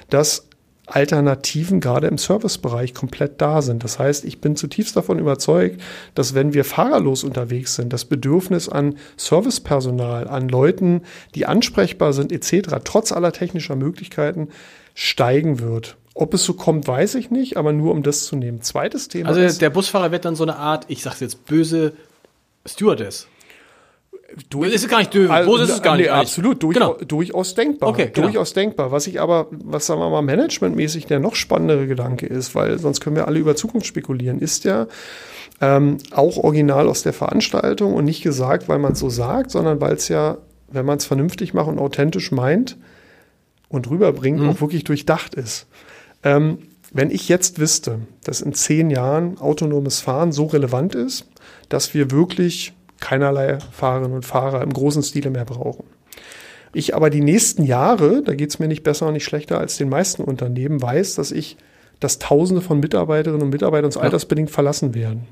[0.09, 0.47] dass
[0.87, 3.83] Alternativen gerade im Servicebereich komplett da sind.
[3.83, 5.81] Das heißt, ich bin zutiefst davon überzeugt,
[6.13, 11.01] dass wenn wir fahrerlos unterwegs sind, das Bedürfnis an Servicepersonal, an Leuten,
[11.33, 14.49] die ansprechbar sind etc., trotz aller technischer Möglichkeiten
[14.93, 15.97] steigen wird.
[16.17, 18.61] Ob es so kommt, weiß ich nicht, aber nur um das zu nehmen.
[18.61, 19.29] Zweites Thema.
[19.29, 21.91] Also ist, der Busfahrer wird dann so eine Art, ich sag's jetzt böse,
[22.65, 23.27] Stewardess.
[24.49, 25.29] Du, ist es gar nicht doof.
[25.29, 26.11] Also, ist es gar nee, nicht.
[26.11, 26.93] Absolut, durch, genau.
[27.05, 27.89] durchaus denkbar.
[27.89, 28.27] Okay, genau.
[28.27, 28.91] Durchaus denkbar.
[28.91, 33.01] Was ich aber, was sagen wir mal, managementmäßig der noch spannendere Gedanke ist, weil sonst
[33.01, 34.87] können wir alle über Zukunft spekulieren, ist ja
[35.61, 39.79] ähm, auch original aus der Veranstaltung und nicht gesagt, weil man es so sagt, sondern
[39.79, 40.37] weil es ja,
[40.69, 42.77] wenn man es vernünftig macht und authentisch meint
[43.69, 44.49] und rüberbringt, mhm.
[44.49, 45.67] auch wirklich durchdacht ist.
[46.25, 46.57] Ähm,
[46.91, 51.25] wenn ich jetzt wüsste, dass in zehn Jahren autonomes Fahren so relevant ist,
[51.69, 55.85] dass wir wirklich keinerlei Fahrerinnen und Fahrer im großen Stile mehr brauchen.
[56.73, 59.77] Ich aber die nächsten Jahre, da geht es mir nicht besser und nicht schlechter als
[59.77, 61.57] den meisten Unternehmen, weiß, dass ich,
[61.99, 64.01] dass Tausende von Mitarbeiterinnen und Mitarbeitern uns ja.
[64.01, 65.27] altersbedingt verlassen werden.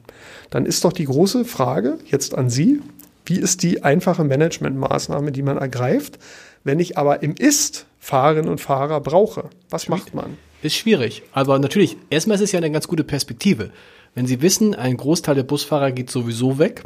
[0.50, 2.82] Dann ist doch die große Frage jetzt an Sie,
[3.26, 6.20] wie ist die einfache Managementmaßnahme, die man ergreift,
[6.64, 9.50] wenn ich aber im Ist Fahrerinnen und Fahrer brauche?
[9.70, 10.38] Was macht man?
[10.64, 11.24] Ist schwierig.
[11.32, 13.72] Aber natürlich, erstmal ist es ja eine ganz gute Perspektive.
[14.16, 16.84] Wenn Sie wissen, ein Großteil der Busfahrer geht sowieso weg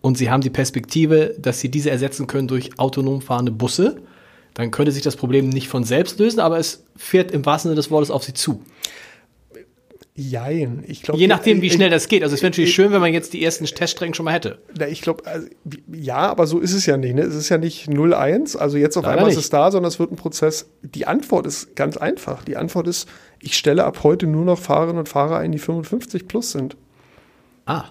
[0.00, 4.02] und Sie haben die Perspektive, dass Sie diese ersetzen können durch autonom fahrende Busse,
[4.54, 7.76] dann könnte sich das Problem nicht von selbst lösen, aber es fährt im wahrsten Sinne
[7.76, 8.62] des Wortes auf Sie zu.
[10.14, 10.84] Jein.
[10.86, 12.22] Ich glaub, Je nachdem, wie schnell das geht.
[12.22, 14.58] Also es wäre natürlich schön, wenn man jetzt die ersten Teststrecken schon mal hätte.
[14.78, 15.46] Na, ich glaube, also,
[15.90, 17.14] ja, aber so ist es ja nicht.
[17.14, 17.22] Ne?
[17.22, 19.44] Es ist ja nicht 0-1, also jetzt auf Leider einmal ist nicht.
[19.44, 20.68] es da, sondern es wird ein Prozess.
[20.82, 22.44] Die Antwort ist ganz einfach.
[22.44, 23.08] Die Antwort ist,
[23.40, 26.76] ich stelle ab heute nur noch Fahrerinnen und Fahrer ein, die 55 plus sind.
[27.64, 27.86] Ah.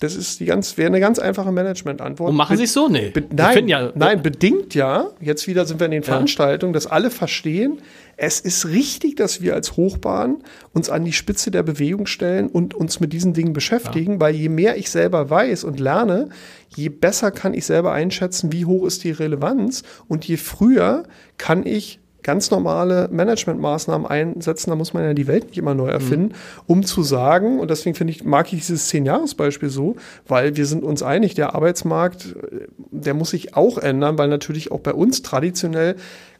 [0.00, 2.28] Das ist die ganz, wäre eine ganz einfache Management-Antwort.
[2.30, 2.88] Und machen Be- Sie es so?
[2.88, 3.10] Nee.
[3.10, 5.08] Be nein, ja- nein, bedingt ja.
[5.20, 7.78] Jetzt wieder sind wir in den Veranstaltungen, dass alle verstehen,
[8.18, 10.36] es ist richtig, dass wir als Hochbahn
[10.72, 14.48] uns an die Spitze der Bewegung stellen und uns mit diesen Dingen beschäftigen, weil je
[14.50, 16.28] mehr ich selber weiß und lerne,
[16.74, 21.04] je besser kann ich selber einschätzen, wie hoch ist die Relevanz und je früher
[21.38, 25.88] kann ich ganz normale Managementmaßnahmen einsetzen, da muss man ja die Welt nicht immer neu
[25.88, 26.34] erfinden,
[26.66, 29.94] um zu sagen, und deswegen finde ich, mag ich dieses Zehn-Jahres-Beispiel so,
[30.26, 34.72] weil wir sind uns einig, der Arbeitsmarkt, äh, der muss sich auch ändern, weil natürlich
[34.72, 35.94] auch bei uns traditionell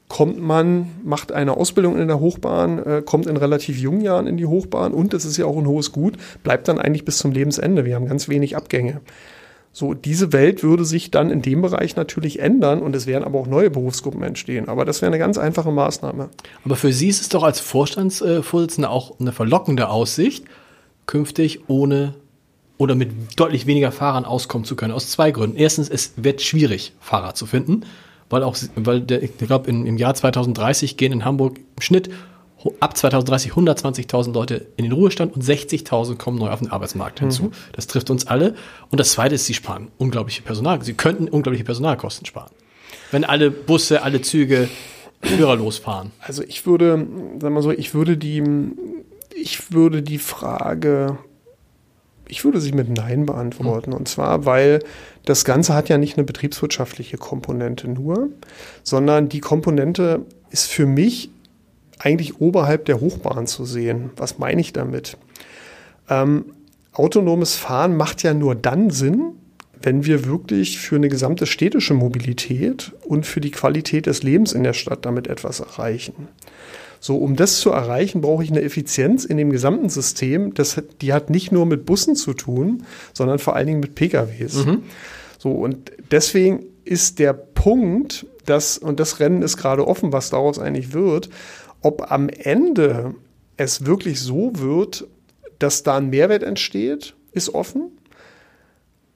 [0.09, 4.37] kommt man, macht eine Ausbildung in der Hochbahn, äh, kommt in relativ jungen Jahren in
[4.37, 7.31] die Hochbahn und das ist ja auch ein hohes Gut, bleibt dann eigentlich bis zum
[7.31, 7.85] Lebensende.
[7.85, 9.03] Wir haben ganz wenig Abgänge.
[9.79, 13.39] So, diese Welt würde sich dann in dem Bereich natürlich ändern und es werden aber
[13.39, 14.71] auch neue Berufsgruppen entstehen.
[14.71, 16.31] Aber das wäre eine ganz einfache Maßnahme.
[16.65, 20.47] Aber für Sie ist es doch als Vorstandsvorsitzender auch eine verlockende Aussicht,
[21.05, 22.15] künftig ohne
[22.79, 24.95] oder mit deutlich weniger Fahrern auskommen zu können.
[24.95, 25.59] Aus zwei Gründen.
[25.59, 27.85] Erstens, es wird schwierig, Fahrer zu finden,
[28.31, 32.09] weil auch, weil der, ich glaube, im Jahr 2030 gehen in Hamburg im Schnitt
[32.81, 37.51] ab 2030 120.000 Leute in den Ruhestand und 60.000 kommen neu auf den Arbeitsmarkt hinzu.
[37.73, 38.55] Das trifft uns alle.
[38.91, 40.83] Und das zweite ist, sie sparen unglaubliche Personal.
[40.83, 42.51] Sie könnten unglaubliche Personalkosten sparen.
[43.11, 44.69] Wenn alle Busse, alle Züge
[45.23, 46.13] führerlos fahren.
[46.21, 47.07] Also ich würde,
[47.41, 48.43] sagen wir so, ich würde die,
[49.35, 51.19] ich würde die Frage,
[52.29, 53.93] ich würde sie mit Nein beantworten.
[53.93, 54.81] Und zwar, weil
[55.25, 58.31] das Ganze hat ja nicht eine betriebswirtschaftliche Komponente nur,
[58.83, 61.31] sondern die Komponente ist für mich
[61.99, 64.11] eigentlich oberhalb der Hochbahn zu sehen.
[64.17, 65.17] Was meine ich damit?
[66.09, 66.47] Ähm,
[66.93, 69.33] autonomes Fahren macht ja nur dann Sinn,
[69.81, 74.63] wenn wir wirklich für eine gesamte städtische Mobilität und für die Qualität des Lebens in
[74.63, 76.29] der Stadt damit etwas erreichen.
[76.99, 80.55] So, um das zu erreichen, brauche ich eine Effizienz in dem gesamten System.
[80.55, 84.55] Das, die hat nicht nur mit Bussen zu tun, sondern vor allen Dingen mit PKWs.
[85.39, 90.59] So, und deswegen ist der Punkt, dass, und das Rennen ist gerade offen, was daraus
[90.59, 91.29] eigentlich wird,
[91.87, 93.15] ob am Ende
[93.57, 95.07] es wirklich so wird,
[95.61, 97.93] dass da ein Mehrwert entsteht, ist offen.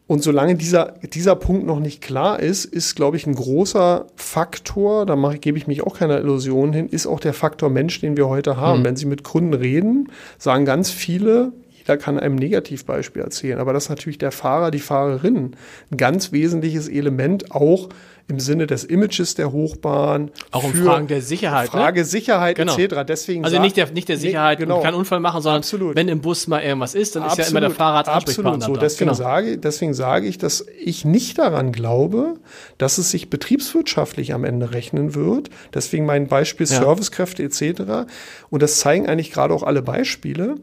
[0.07, 5.05] Und solange dieser, dieser Punkt noch nicht klar ist, ist, glaube ich, ein großer Faktor,
[5.05, 8.17] da mache, gebe ich mich auch keiner Illusion hin, ist auch der Faktor Mensch, den
[8.17, 8.85] wir heute haben.
[8.85, 13.85] Wenn Sie mit Kunden reden, sagen ganz viele, jeder kann einem Negativbeispiel erzählen, aber das
[13.85, 15.57] ist natürlich der Fahrer, die Fahrerin
[15.91, 17.89] ein ganz wesentliches Element auch
[18.29, 20.31] im Sinne des Images der Hochbahn.
[20.51, 21.81] Auch um Fragen der Sicherheit, ne?
[21.81, 22.77] Frage Sicherheit Genau.
[22.77, 23.05] etc.
[23.07, 24.77] Deswegen Also nicht der, nicht der Nee, Sicherheit genau.
[24.79, 25.97] und keinen Unfall machen, sondern Absolut.
[25.97, 28.77] wenn im Bus mal irgendwas ist, dann ist ja immer der Ansprechpartner absolut so.
[28.77, 29.19] Deswegen, Genau.
[29.19, 32.35] sage, deswegen sage ich, dass ich nicht daran glaube,
[32.79, 35.51] dass es sich betriebswirtschaftlich am Ende rechnen wird.
[35.75, 36.79] Deswegen mein Beispiel Ja.
[36.81, 38.07] Servicekräfte etc.
[38.51, 40.57] Und das zeigen eigentlich gerade auch alle Beispiele.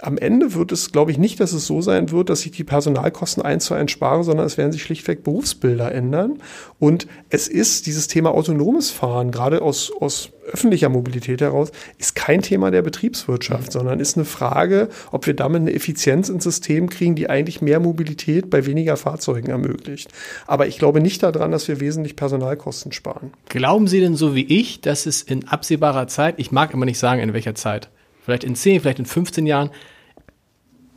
[0.00, 2.62] Am Ende wird es, glaube ich, nicht, dass es so sein wird, dass ich die
[2.62, 6.42] Personalkosten eins zu eins spare, sondern es werden sich schlichtweg Berufsbilder ändern.
[6.78, 12.42] Und es ist dieses Thema autonomes Fahren, gerade aus, aus öffentlicher Mobilität heraus, ist kein
[12.42, 17.14] Thema der Betriebswirtschaft, sondern ist eine Frage, ob wir damit eine Effizienz ins System kriegen,
[17.14, 20.10] die eigentlich mehr Mobilität bei weniger Fahrzeugen ermöglicht.
[20.46, 23.32] Aber ich glaube nicht daran, dass wir wesentlich Personalkosten sparen.
[23.48, 26.98] Glauben Sie denn so wie ich, dass es in absehbarer Zeit, ich mag immer nicht
[26.98, 27.90] sagen, in welcher Zeit,
[28.28, 29.70] vielleicht in 10, vielleicht in 15 Jahren,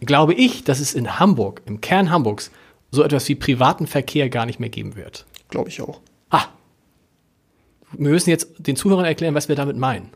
[0.01, 2.51] glaube ich, dass es in Hamburg, im Kern Hamburgs,
[2.91, 5.25] so etwas wie privaten Verkehr gar nicht mehr geben wird.
[5.49, 6.01] Glaube ich auch.
[6.29, 6.45] Ah,
[7.93, 10.09] wir müssen jetzt den Zuhörern erklären, was wir damit meinen.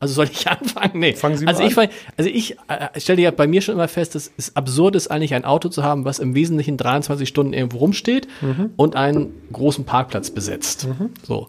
[0.00, 0.98] Also soll ich anfangen?
[0.98, 1.12] Nee.
[1.14, 1.88] Fangen Sie also mal ich, an.
[2.16, 5.34] Also ich äh, stelle ja bei mir schon immer fest, dass es absurd ist, eigentlich
[5.34, 8.70] ein Auto zu haben, was im Wesentlichen 23 Stunden irgendwo rumsteht Mhm.
[8.76, 10.88] und einen großen Parkplatz besetzt.
[11.22, 11.48] So.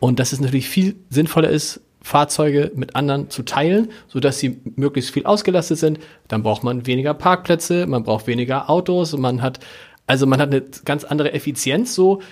[0.00, 5.12] Und dass es natürlich viel sinnvoller ist, Fahrzeuge mit anderen zu teilen, sodass sie möglichst
[5.12, 6.00] viel ausgelastet sind.
[6.28, 9.60] Dann braucht man weniger Parkplätze, man braucht weniger Autos, man hat,
[10.06, 12.22] also man hat eine ganz andere Effizienz so,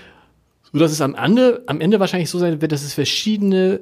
[0.73, 3.81] so dass es am Ende, am Ende wahrscheinlich so sein wird, dass es verschiedene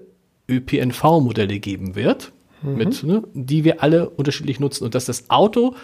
[0.48, 5.74] ÖPNV-Modelle geben wird, mit, ne, die wir alle unterschiedlich nutzen und dass das Auto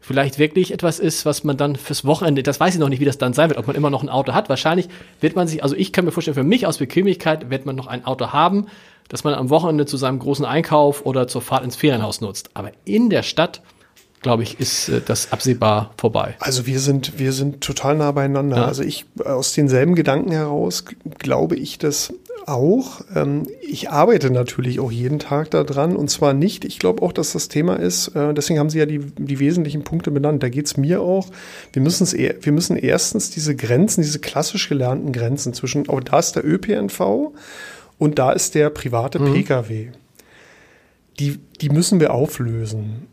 [0.00, 3.04] vielleicht wirklich etwas ist, was man dann fürs Wochenende, das weiß ich noch nicht, wie
[3.04, 4.48] das dann sein wird, ob man immer noch ein Auto hat.
[4.48, 4.88] Wahrscheinlich
[5.20, 7.86] wird man sich, also ich kann mir vorstellen, für mich aus Bequemlichkeit wird man noch
[7.86, 8.66] ein Auto haben,
[9.08, 12.50] dass man am Wochenende zu seinem großen Einkauf oder zur Fahrt ins Ferienhaus nutzt.
[12.54, 13.62] Aber in der Stadt,
[14.20, 16.36] glaube ich, ist äh, das absehbar vorbei.
[16.40, 18.58] Also wir sind, wir sind total nah beieinander.
[18.58, 18.64] Ja.
[18.66, 20.84] Also ich, aus denselben Gedanken heraus
[21.18, 22.12] glaube ich, dass
[22.48, 23.02] auch.
[23.14, 27.32] Ähm, ich arbeite natürlich auch jeden Tag daran und zwar nicht, ich glaube auch, dass
[27.32, 30.66] das Thema ist, äh, deswegen haben Sie ja die, die wesentlichen Punkte benannt, da geht
[30.66, 31.28] es mir auch,
[31.72, 36.36] wir, müssen's, wir müssen erstens diese Grenzen, diese klassisch gelernten Grenzen zwischen, oh, da ist
[36.36, 37.32] der ÖPNV
[37.98, 39.34] und da ist der private mhm.
[39.34, 39.88] Pkw.
[41.18, 43.08] Die, die müssen wir auflösen.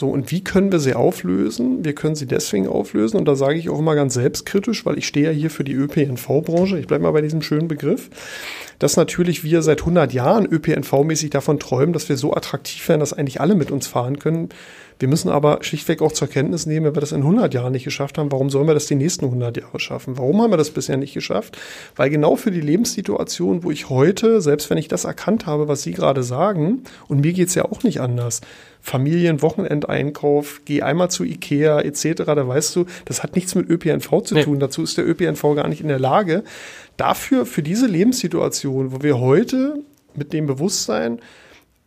[0.00, 1.84] So, und wie können wir sie auflösen?
[1.84, 5.06] Wir können sie deswegen auflösen, und da sage ich auch immer ganz selbstkritisch, weil ich
[5.06, 8.08] stehe ja hier für die ÖPNV-Branche, ich bleibe mal bei diesem schönen Begriff,
[8.78, 13.12] dass natürlich wir seit 100 Jahren ÖPNV-mäßig davon träumen, dass wir so attraktiv werden, dass
[13.12, 14.48] eigentlich alle mit uns fahren können.
[15.00, 17.84] Wir müssen aber schlichtweg auch zur Kenntnis nehmen, wenn wir das in 100 Jahren nicht
[17.84, 20.18] geschafft haben, warum sollen wir das die nächsten 100 Jahre schaffen?
[20.18, 21.56] Warum haben wir das bisher nicht geschafft?
[21.96, 25.82] Weil genau für die Lebenssituation, wo ich heute, selbst wenn ich das erkannt habe, was
[25.82, 28.42] Sie gerade sagen, und mir geht's ja auch nicht anders,
[28.82, 34.34] Familienwochenendeinkauf, geh einmal zu Ikea etc., da weißt du, das hat nichts mit ÖPNV zu
[34.34, 34.44] nee.
[34.44, 34.60] tun.
[34.60, 36.44] Dazu ist der ÖPNV gar nicht in der Lage.
[36.98, 39.82] Dafür, für diese Lebenssituation, wo wir heute
[40.14, 41.20] mit dem Bewusstsein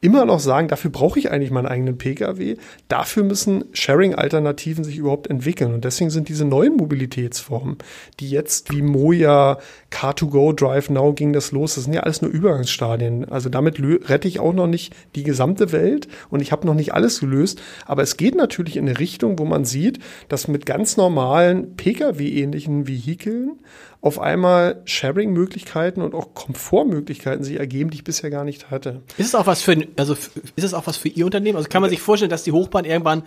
[0.03, 2.57] immer noch sagen, dafür brauche ich eigentlich meinen eigenen Pkw.
[2.89, 5.73] Dafür müssen Sharing-Alternativen sich überhaupt entwickeln.
[5.73, 7.77] Und deswegen sind diese neuen Mobilitätsformen,
[8.19, 9.59] die jetzt wie Moja,
[9.91, 13.31] Car2Go, Drive Now ging das los, das sind ja alles nur Übergangsstadien.
[13.31, 16.93] Also damit rette ich auch noch nicht die gesamte Welt und ich habe noch nicht
[16.93, 17.61] alles gelöst.
[17.85, 22.87] Aber es geht natürlich in eine Richtung, wo man sieht, dass mit ganz normalen Pkw-ähnlichen
[22.87, 23.53] Vehikeln
[24.03, 29.01] auf einmal Sharing-Möglichkeiten und auch Komfortmöglichkeiten sich ergeben, die ich bisher gar nicht hatte.
[29.17, 31.55] Ist es auch was für, also ist es auch was für Ihr Unternehmen?
[31.55, 33.23] Also kann man sich vorstellen, dass die Hochbahn irgendwann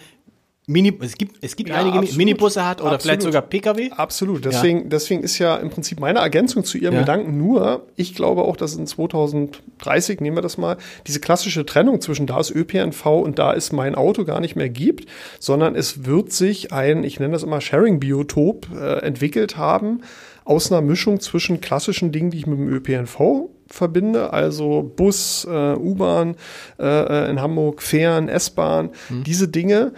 [0.68, 3.90] Mini, es gibt, es gibt ja, einige absolut, Minibusse hat oder absolut, vielleicht sogar Pkw.
[3.92, 4.44] Absolut.
[4.44, 4.84] Deswegen, ja.
[4.88, 7.00] deswegen ist ja im Prinzip meine Ergänzung zu Ihrem ja.
[7.00, 12.00] Gedanken nur, ich glaube auch, dass in 2030, nehmen wir das mal, diese klassische Trennung
[12.00, 15.08] zwischen da ist ÖPNV und da ist mein Auto gar nicht mehr gibt,
[15.38, 20.02] sondern es wird sich ein, ich nenne das immer Sharing-Biotop äh, entwickelt haben,
[20.46, 25.74] aus einer Mischung zwischen klassischen Dingen, die ich mit dem ÖPNV verbinde, also Bus, äh,
[25.74, 26.36] U-Bahn
[26.78, 29.24] äh, äh, in Hamburg, Fähren, S-Bahn, mhm.
[29.24, 29.92] diese Dinge,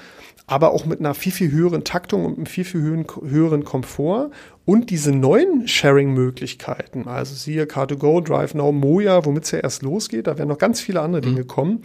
[0.46, 4.30] aber auch mit einer viel, viel höheren Taktung und einem viel, viel höheren, höheren Komfort
[4.64, 10.26] und diese neuen Sharing-Möglichkeiten, also siehe Car2Go, Drive Now, Moja, womit es ja erst losgeht,
[10.26, 11.46] da werden noch ganz viele andere Dinge mhm.
[11.46, 11.82] kommen,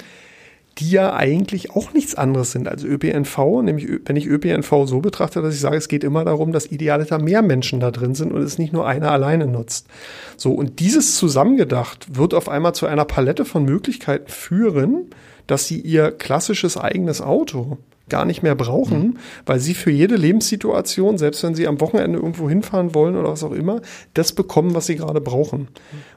[0.79, 5.41] die ja eigentlich auch nichts anderes sind als ÖPNV, nämlich wenn ich ÖPNV so betrachte,
[5.41, 8.41] dass ich sage, es geht immer darum, dass idealer mehr Menschen da drin sind und
[8.41, 9.87] es nicht nur einer alleine nutzt.
[10.35, 15.09] So, und dieses zusammengedacht wird auf einmal zu einer Palette von Möglichkeiten führen,
[15.45, 17.77] dass sie ihr klassisches eigenes Auto
[18.09, 19.17] gar nicht mehr brauchen, mhm.
[19.45, 23.43] weil sie für jede Lebenssituation, selbst wenn sie am Wochenende irgendwo hinfahren wollen oder was
[23.43, 23.81] auch immer,
[24.13, 25.67] das bekommen, was sie gerade brauchen.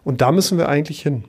[0.02, 1.24] Und da müssen wir eigentlich hin.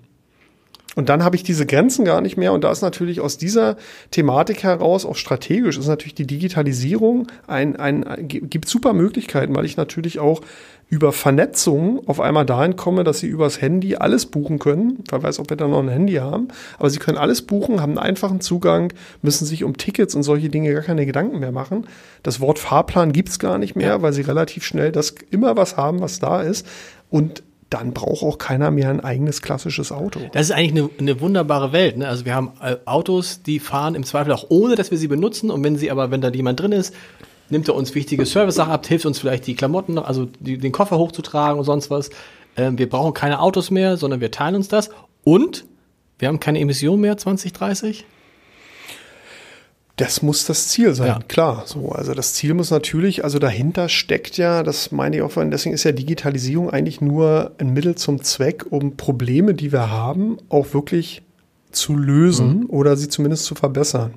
[0.97, 2.53] Und dann habe ich diese Grenzen gar nicht mehr.
[2.53, 3.77] Und da ist natürlich aus dieser
[4.09, 9.65] Thematik heraus, auch strategisch, ist natürlich die Digitalisierung ein, ein, ein gibt super Möglichkeiten, weil
[9.65, 10.41] ich natürlich auch
[10.89, 15.03] über Vernetzung auf einmal dahin komme, dass sie übers Handy alles buchen können.
[15.07, 16.47] Wer weiß, ob wir da noch ein Handy haben.
[16.79, 20.49] Aber sie können alles buchen, haben einen einfachen Zugang, müssen sich um Tickets und solche
[20.49, 21.85] Dinge gar keine Gedanken mehr machen.
[22.23, 26.01] Das Wort Fahrplan gibt's gar nicht mehr, weil sie relativ schnell das immer was haben,
[26.01, 26.65] was da ist.
[27.11, 30.21] Und dann braucht auch keiner mehr ein eigenes klassisches Auto.
[30.31, 31.97] Das ist eigentlich eine, eine wunderbare Welt.
[31.97, 32.07] Ne?
[32.07, 35.51] Also wir haben äh, Autos, die fahren im Zweifel auch ohne, dass wir sie benutzen.
[35.51, 36.93] Und wenn sie aber, wenn da jemand drin ist,
[37.49, 40.97] nimmt er uns wichtige Service-Sachen ab, hilft uns vielleicht die Klamotten, also die, den Koffer
[40.97, 42.09] hochzutragen und sonst was.
[42.55, 44.89] Ähm, wir brauchen keine Autos mehr, sondern wir teilen uns das.
[45.23, 45.65] Und
[46.19, 48.05] wir haben keine Emission mehr 2030.
[49.97, 51.19] Das muss das Ziel sein, ja.
[51.27, 51.63] klar.
[51.65, 55.73] So, also das Ziel muss natürlich, also dahinter steckt ja, das meine ich auch deswegen
[55.73, 60.73] ist ja Digitalisierung eigentlich nur ein Mittel zum Zweck, um Probleme, die wir haben, auch
[60.73, 61.23] wirklich
[61.71, 62.69] zu lösen mhm.
[62.69, 64.13] oder sie zumindest zu verbessern.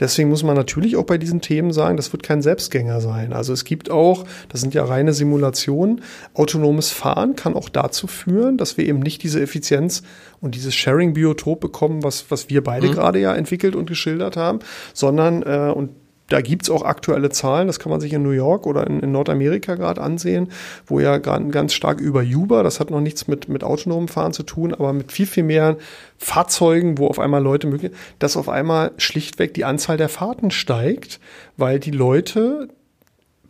[0.00, 3.32] Deswegen muss man natürlich auch bei diesen Themen sagen, das wird kein Selbstgänger sein.
[3.32, 6.02] Also es gibt auch, das sind ja reine Simulationen,
[6.34, 10.02] autonomes Fahren kann auch dazu führen, dass wir eben nicht diese Effizienz
[10.40, 12.92] und dieses Sharing-Biotop bekommen, was, was wir beide mhm.
[12.92, 14.58] gerade ja entwickelt und geschildert haben,
[14.92, 15.90] sondern, äh, und
[16.28, 19.12] da gibt's auch aktuelle Zahlen, das kann man sich in New York oder in, in
[19.12, 20.50] Nordamerika gerade ansehen,
[20.86, 24.42] wo ja ganz stark über Uber, das hat noch nichts mit, mit autonomem Fahren zu
[24.42, 25.76] tun, aber mit viel, viel mehr
[26.18, 31.18] Fahrzeugen, wo auf einmal Leute möglich, dass auf einmal schlichtweg die Anzahl der Fahrten steigt,
[31.56, 32.68] weil die Leute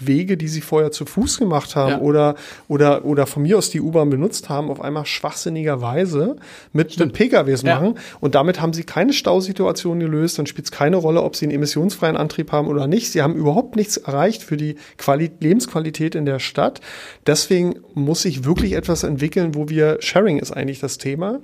[0.00, 2.00] Wege, die sie vorher zu Fuß gemacht haben Ja.
[2.00, 2.34] oder,
[2.68, 6.36] oder, oder von mir aus die U-Bahn benutzt haben, auf einmal schwachsinnigerweise
[6.72, 7.74] mit, mit PKWs Ja.
[7.74, 7.94] machen.
[8.20, 10.38] Und damit haben sie keine Stausituation gelöst.
[10.38, 13.10] Dann spielt es keine Rolle, ob sie einen emissionsfreien Antrieb haben oder nicht.
[13.12, 16.80] Sie haben überhaupt nichts erreicht für die Quali Lebensqualität in der Stadt.
[17.26, 21.40] Deswegen muss sich wirklich etwas entwickeln, wo wir, Sharing ist eigentlich das Thema,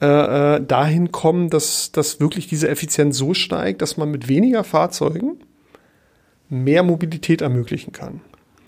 [0.00, 4.64] äh, äh, dahin kommen, dass, dass wirklich diese Effizienz so steigt, dass man mit weniger
[4.64, 5.38] Fahrzeugen
[6.48, 8.20] mehr Mobilität ermöglichen kann.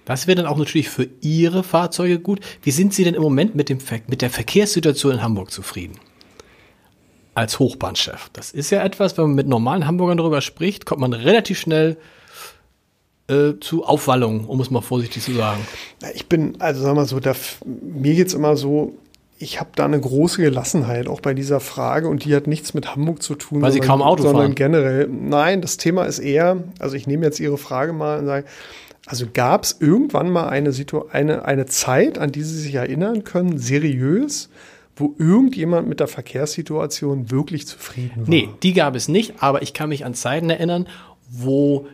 [0.04, 2.40] Das wäre dann auch natürlich für Ihre Fahrzeuge gut.
[2.62, 5.98] Wie sind Sie denn im Moment mit, dem Ver mit der Verkehrssituation in Hamburg zufrieden?
[7.34, 8.30] Als Hochbahnchef.
[8.32, 11.96] Das ist ja etwas, wenn man mit normalen Hamburgern darüber spricht, kommt man relativ schnell
[13.28, 15.66] äh, zu Aufwallungen, um es mal vorsichtig zu sagen.
[16.14, 17.34] Ich bin, also sag mal so, da,
[17.64, 18.96] mir geht's immer so,
[19.38, 22.94] ich habe da eine große Gelassenheit, auch bei dieser Frage, und die hat nichts mit
[22.94, 23.60] Hamburg zu tun.
[23.60, 24.54] Weil Sie sondern- kaum Auto sondern fahren.
[24.54, 25.08] generell.
[25.08, 28.46] Nein, das Thema ist eher, also ich nehme jetzt Ihre Frage mal und sage,
[29.04, 33.24] also gab es irgendwann mal eine, Situ eine, eine Zeit, an die Sie sich erinnern
[33.24, 34.48] können, seriös,
[34.96, 38.28] wo irgendjemand mit der Verkehrssituation wirklich zufrieden war?
[38.28, 40.88] Nee, die gab es nicht, aber ich kann mich an Zeiten erinnern,
[41.30, 41.86] wo,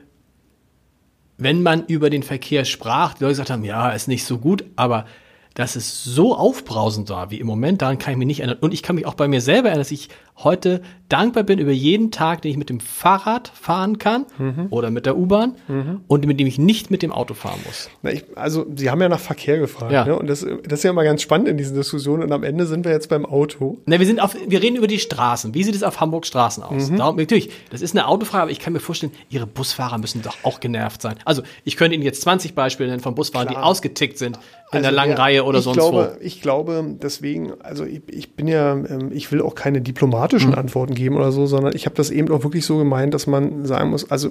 [1.38, 4.64] wenn man über den Verkehr sprach, die Leute gesagt haben, ja, ist nicht so gut,
[4.76, 5.07] aber
[5.54, 8.58] dass es so aufbrausend war wie im Moment, daran kann ich mich nicht erinnern.
[8.60, 10.82] Und ich kann mich auch bei mir selber erinnern, dass ich heute
[11.12, 14.27] dankbar bin über jeden Tag, den ich mit dem Fahrrad fahren kann
[14.70, 15.57] oder mit der U-Bahn
[16.09, 17.90] und mit dem ich nicht mit dem Auto fahren muss.
[18.03, 20.05] Na, ich, also Sie haben ja nach Verkehr gefragt, Ja.
[20.05, 20.16] ne?
[20.18, 22.85] und das, das ist ja immer ganz spannend in diesen Diskussionen, und am Ende sind
[22.85, 23.79] wir jetzt beim Auto.
[23.87, 25.55] Na, wir sind auf, wir reden über die Straßen.
[25.55, 26.90] Wie sieht es auf Hamburg Straßen aus?
[26.96, 30.37] Darum, natürlich, das ist eine Autofrage, aber ich kann mir vorstellen, Ihre Busfahrer müssen doch
[30.42, 31.16] auch genervt sein.
[31.25, 33.66] Also, ich könnte Ihnen jetzt 20 Beispiele nennen von Busfahrern, die Klar.
[33.66, 34.38] ausgetickt sind
[34.72, 36.25] in der Also, langen ja, Reihe oder sonst glaube, wo.
[36.25, 40.55] Ich glaube, deswegen, also ich, ich bin ja, ähm, ich will auch keine diplomatischen Mhm.
[40.59, 43.66] Antworten geben oder so, sondern ich habe das eben auch wirklich so gemeint, dass man
[43.66, 44.30] sagen muss, also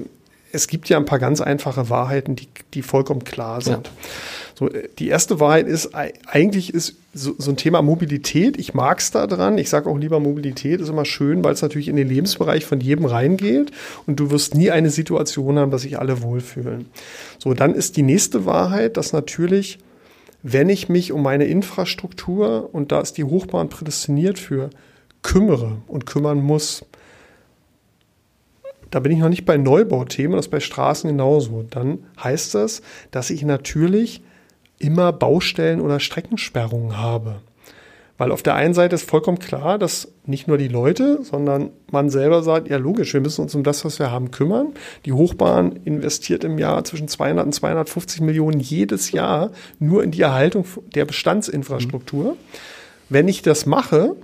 [0.54, 3.90] es gibt ja ein paar ganz einfache Wahrheiten, die, die vollkommen klar sind.
[4.54, 8.74] So, äh, die erste Wahrheit ist, ei- eigentlich ist so, so ein Thema Mobilität, ich
[8.74, 11.96] mag's da dran, ich sage auch lieber Mobilität ist immer schön, weil es natürlich in
[11.96, 13.72] den Lebensbereich von jedem reingeht
[14.08, 16.88] und du wirst nie eine Situation haben, dass sich alle wohlfühlen.
[17.38, 19.80] So, dann ist die nächste Wahrheit, dass natürlich
[20.44, 24.72] wenn ich mich um meine Infrastruktur, und da ist die Hochbahn prädestiniert für,
[25.22, 26.86] kümmere und kümmern muss,
[28.90, 32.82] da bin ich noch nicht bei Neubauthemen, das ist bei Straßen genauso, dann heißt das,
[33.12, 34.22] dass ich natürlich
[34.80, 37.42] immer Baustellen oder Streckensperrungen habe.
[38.18, 42.12] Weil auf der einen Seite ist vollkommen klar, dass nicht nur die Leute, sondern man
[42.12, 44.74] selber sagt, ja logisch, wir müssen uns um das, was wir haben, kümmern.
[45.06, 50.22] Die Hochbahn investiert im Jahr zwischen 200 und 250 Millionen jedes Jahr nur in die
[50.22, 52.38] Erhaltung der Bestandsinfrastruktur.
[53.10, 54.16] Wenn ich das mache,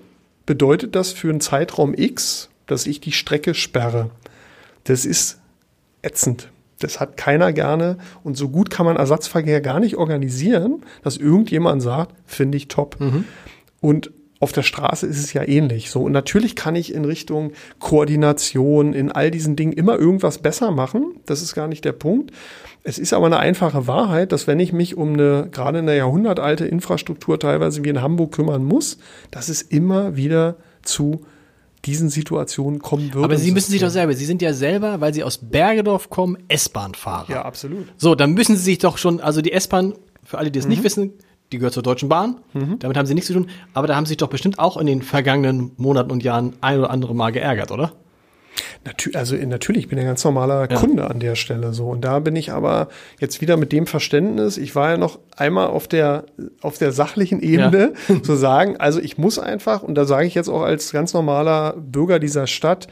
[0.47, 4.09] bedeutet das für einen Zeitraum X, dass ich die Strecke sperre.
[4.85, 5.39] Das ist
[6.01, 6.49] ätzend.
[6.79, 7.97] Das hat keiner gerne.
[8.23, 12.97] Und so gut kann man Ersatzverkehr gar nicht organisieren, dass irgendjemand sagt, finde ich top.
[13.81, 15.89] Und auf der Straße ist es ja ähnlich.
[15.89, 16.01] So.
[16.03, 21.15] Und natürlich kann ich in Richtung Koordination, in all diesen Dingen immer irgendwas besser machen.
[21.25, 22.31] Das ist gar nicht der Punkt.
[22.83, 26.65] Es ist aber eine einfache Wahrheit, dass wenn ich mich um eine gerade eine jahrhundertalte
[26.65, 28.97] Infrastruktur teilweise wie in Hamburg kümmern muss,
[29.31, 31.25] dass es immer wieder zu
[31.85, 33.23] diesen Situationen kommen wird.
[33.25, 36.37] Aber Sie müssen sich doch selber, Sie sind ja selber, weil Sie aus Bergedorf kommen,
[36.47, 37.29] S-Bahn-Fahrer.
[37.29, 37.87] Ja, absolut.
[37.97, 40.71] So, dann müssen Sie sich doch schon, also die S-Bahn, für alle, die es Mhm.
[40.71, 41.13] nicht wissen,
[41.51, 42.37] die gehört zur Deutschen Bahn.
[42.79, 43.49] Damit haben Sie nichts zu tun.
[43.73, 46.79] Aber da haben Sie sich doch bestimmt auch in den vergangenen Monaten und Jahren ein
[46.79, 47.93] oder andere Mal geärgert, oder?
[48.85, 51.87] Natü also äh, natürlich, ich bin ein ganz normaler Kunde an der Stelle so.
[51.87, 52.87] Und da bin ich aber
[53.19, 56.25] jetzt wieder mit dem Verständnis, ich war ja noch einmal auf der,
[56.61, 60.49] auf der sachlichen Ebene zu sagen, also ich muss einfach, und da sage ich jetzt
[60.49, 62.87] auch als ganz normaler Bürger dieser Stadt,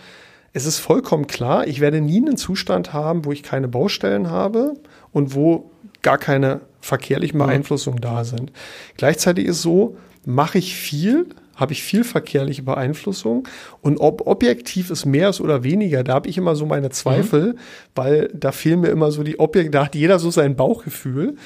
[0.53, 4.75] es ist vollkommen klar, ich werde nie einen Zustand haben, wo ich keine Baustellen habe
[5.11, 5.69] und wo
[6.05, 8.51] gar keine verkehrlichen Beeinflussungen da sind.
[8.95, 13.47] Gleichzeitig ist so, mache ich viel, habe ich viel verkehrliche Beeinflussung
[13.81, 17.55] und ob objektiv es mehr ist oder weniger, da habe ich immer so meine Zweifel,
[17.95, 21.37] weil da fehlen mir immer so die Objekte, da hat jeder so sein Bauchgefühl.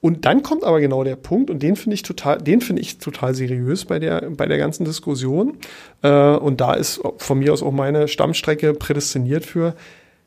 [0.00, 2.98] Und dann kommt aber genau der Punkt, und den finde ich total, den finde ich
[2.98, 5.56] total seriös bei der, bei der ganzen Diskussion.
[6.02, 9.74] Äh, und da ist von mir aus auch meine Stammstrecke prädestiniert für,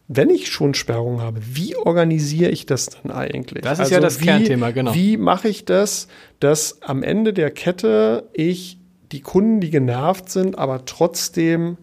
[0.08, 3.66] wenn ich schon Sperrungen habe, wie organisiere ich das dann eigentlich?
[3.66, 4.94] Also Das ist ja das wie, Kernthema, genau.
[4.94, 6.08] Wie mache ich das,
[6.40, 8.78] dass am Ende der Kette ich
[9.12, 11.78] die Kunden, die genervt sind, aber trotzdem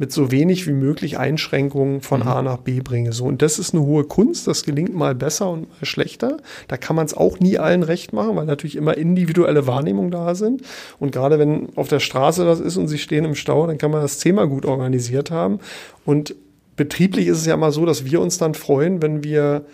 [0.00, 2.28] mit so wenig wie möglich Einschränkungen von Mhm.
[2.28, 3.12] A nach B bringe.
[3.12, 6.36] So, und das ist eine hohe Kunst, das gelingt mal besser und mal schlechter.
[6.68, 10.36] Da kann man es auch nie allen recht machen, weil natürlich immer individuelle Wahrnehmungen da
[10.36, 10.62] sind.
[11.00, 13.90] Und gerade wenn auf der Straße das ist und sie stehen im Stau, dann kann
[13.90, 15.58] man das Thema gut organisiert haben.
[16.04, 16.36] Und
[16.78, 19.66] betrieblich ist es ja immer so, dass wir uns dann freuen, wenn wir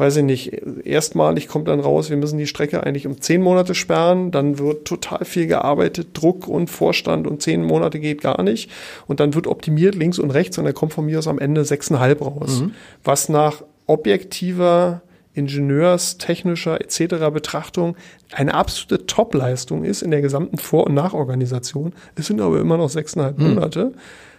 [0.00, 0.52] weiß ich nicht,
[0.84, 4.86] erstmalig kommt dann raus, wir müssen die Strecke eigentlich um zehn Monate sperren, dann wird
[4.86, 8.70] total viel gearbeitet, Druck und Vorstand und zehn Monate geht gar nicht
[9.06, 11.66] und dann wird optimiert links und rechts und dann kommt von mir aus am Ende
[11.66, 12.72] sechseinhalb raus, mhm.
[13.04, 15.02] was nach objektiver
[15.34, 17.30] ingenieurstechnischer etc.
[17.30, 17.94] Betrachtung
[18.32, 21.92] eine absolute Top-Leistung ist in der gesamten Vor- und Nachorganisation.
[22.14, 23.54] Es sind aber immer noch sechseinhalb mhm.
[23.54, 23.92] Monate.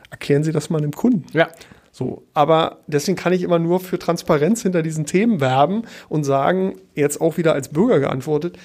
[0.10, 1.26] Erklären Sie das mal dem Kunden.
[1.34, 1.50] Ja.
[1.92, 6.78] So, aber deswegen kann ich immer nur für Transparenz hinter diesen Themen werben und sagen,
[6.96, 8.58] jetzt auch wieder als Bürger geantwortet,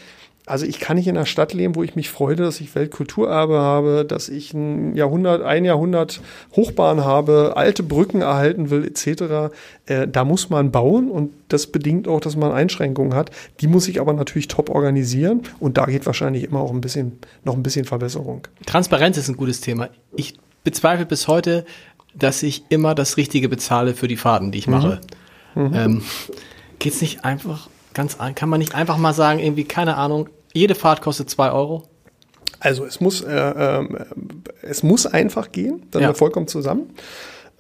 [0.47, 3.59] also ich kann nicht in einer Stadt leben, wo ich mich freue, dass ich Weltkulturerbe
[3.59, 6.21] habe, dass ich ein Jahrhundert, ein Jahrhundert
[6.55, 9.53] Hochbahn habe, alte Brücken erhalten will, etc.
[9.87, 13.33] Äh, da muss man bauen und das bedingt auch, dass man Einschränkungen hat.
[13.61, 17.19] Die muss ich aber natürlich top organisieren und da geht wahrscheinlich immer auch ein bisschen,
[17.43, 18.47] noch ein bisschen Verbesserung.
[18.67, 19.89] Transparenz ist ein gutes Thema.
[20.15, 21.65] Ich bezweifle bis heute,
[22.19, 25.01] dass ich immer das Richtige bezahle für die Fahrten, die ich mache.
[25.55, 25.63] Mhm.
[25.63, 25.75] Mhm.
[25.75, 26.03] Ähm,
[26.79, 31.01] geht's nicht einfach ganz, kann man nicht einfach mal sagen, irgendwie, keine Ahnung, jede Fahrt
[31.01, 31.85] kostet zwei Euro?
[32.61, 33.89] Also es muss, äh, äh,
[34.63, 36.09] es muss einfach gehen, dann ja.
[36.09, 36.91] wir vollkommen zusammen.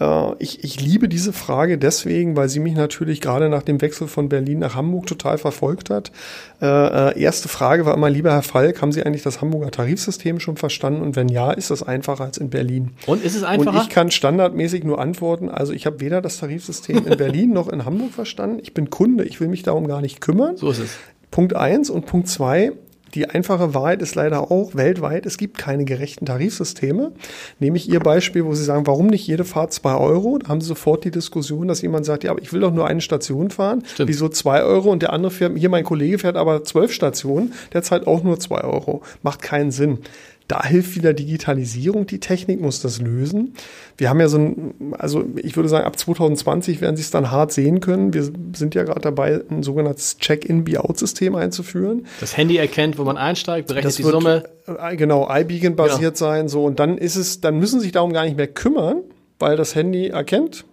[0.00, 4.08] Äh, ich, ich liebe diese Frage deswegen, weil sie mich natürlich gerade nach dem Wechsel
[4.08, 6.12] von Berlin nach Hamburg total verfolgt hat.
[6.60, 10.40] Äh, äh, erste Frage war immer, lieber Herr Falk, haben Sie eigentlich das Hamburger Tarifsystem
[10.40, 11.02] schon verstanden?
[11.02, 12.92] Und wenn ja, ist das einfacher als in Berlin?
[13.06, 13.76] Und ist es einfacher?
[13.76, 17.68] Und ich kann standardmäßig nur antworten, also ich habe weder das Tarifsystem in Berlin noch
[17.68, 18.58] in Hamburg verstanden.
[18.62, 20.56] Ich bin Kunde, ich will mich darum gar nicht kümmern.
[20.56, 20.90] So ist es.
[21.30, 22.72] Punkt eins und Punkt zwei,
[23.16, 27.12] die einfache Wahrheit ist leider auch weltweit, es gibt keine gerechten Tarifsysteme.
[27.58, 30.38] Nehme ich Ihr Beispiel, wo Sie sagen, warum nicht jede Fahrt zwei Euro?
[30.38, 32.86] Da haben Sie sofort die Diskussion, dass jemand sagt, ja, aber ich will doch nur
[32.86, 33.82] eine Station fahren.
[33.86, 34.10] Stimmt.
[34.10, 34.90] Wieso zwei Euro?
[34.90, 38.38] Und der andere fährt, hier mein Kollege fährt aber zwölf Stationen, der zahlt auch nur
[38.38, 39.02] zwei Euro.
[39.22, 40.00] Macht keinen Sinn.
[40.48, 43.54] Da hilft wieder Digitalisierung, die Technik muss das lösen.
[43.96, 47.30] Wir haben ja so ein, also ich würde sagen, ab 2020 werden Sie es dann
[47.32, 48.14] hart sehen können.
[48.14, 48.22] Wir
[48.54, 52.06] sind ja gerade dabei, ein sogenanntes Check-in-Be-out-System einzuführen.
[52.20, 54.44] Das Handy erkennt, wo man einsteigt, berechnet das die Summe.
[54.66, 56.30] Äh, genau, iBeacon basiert genau.
[56.30, 56.64] sein, so.
[56.64, 59.02] Und dann ist es, dann müssen Sie sich darum gar nicht mehr kümmern,
[59.38, 60.64] weil das Handy erkennt,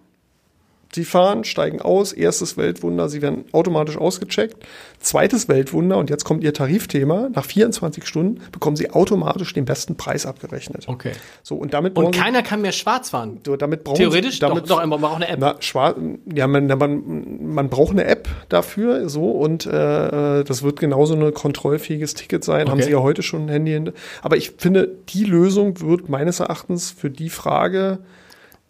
[0.94, 4.56] Sie fahren, steigen aus, erstes Weltwunder, sie werden automatisch ausgecheckt.
[5.00, 9.96] Zweites Weltwunder, und jetzt kommt Ihr Tarifthema, nach 24 Stunden bekommen Sie automatisch den besten
[9.96, 10.84] Preis abgerechnet.
[10.86, 11.12] Okay.
[11.42, 13.40] So, und damit Und keiner kann mehr schwarz fahren.
[13.44, 15.38] So, damit brauchen Theoretisch Sie, damit, doch, doch, man braucht eine App.
[15.40, 15.96] Na, schwarz,
[16.32, 21.34] ja, man, man, man braucht eine App dafür, so, und äh, das wird genauso ein
[21.34, 22.62] kontrollfähiges Ticket sein.
[22.62, 22.70] Okay.
[22.70, 23.92] Haben Sie ja heute schon ein Handy.
[24.22, 27.98] Aber ich finde, die Lösung wird meines Erachtens für die Frage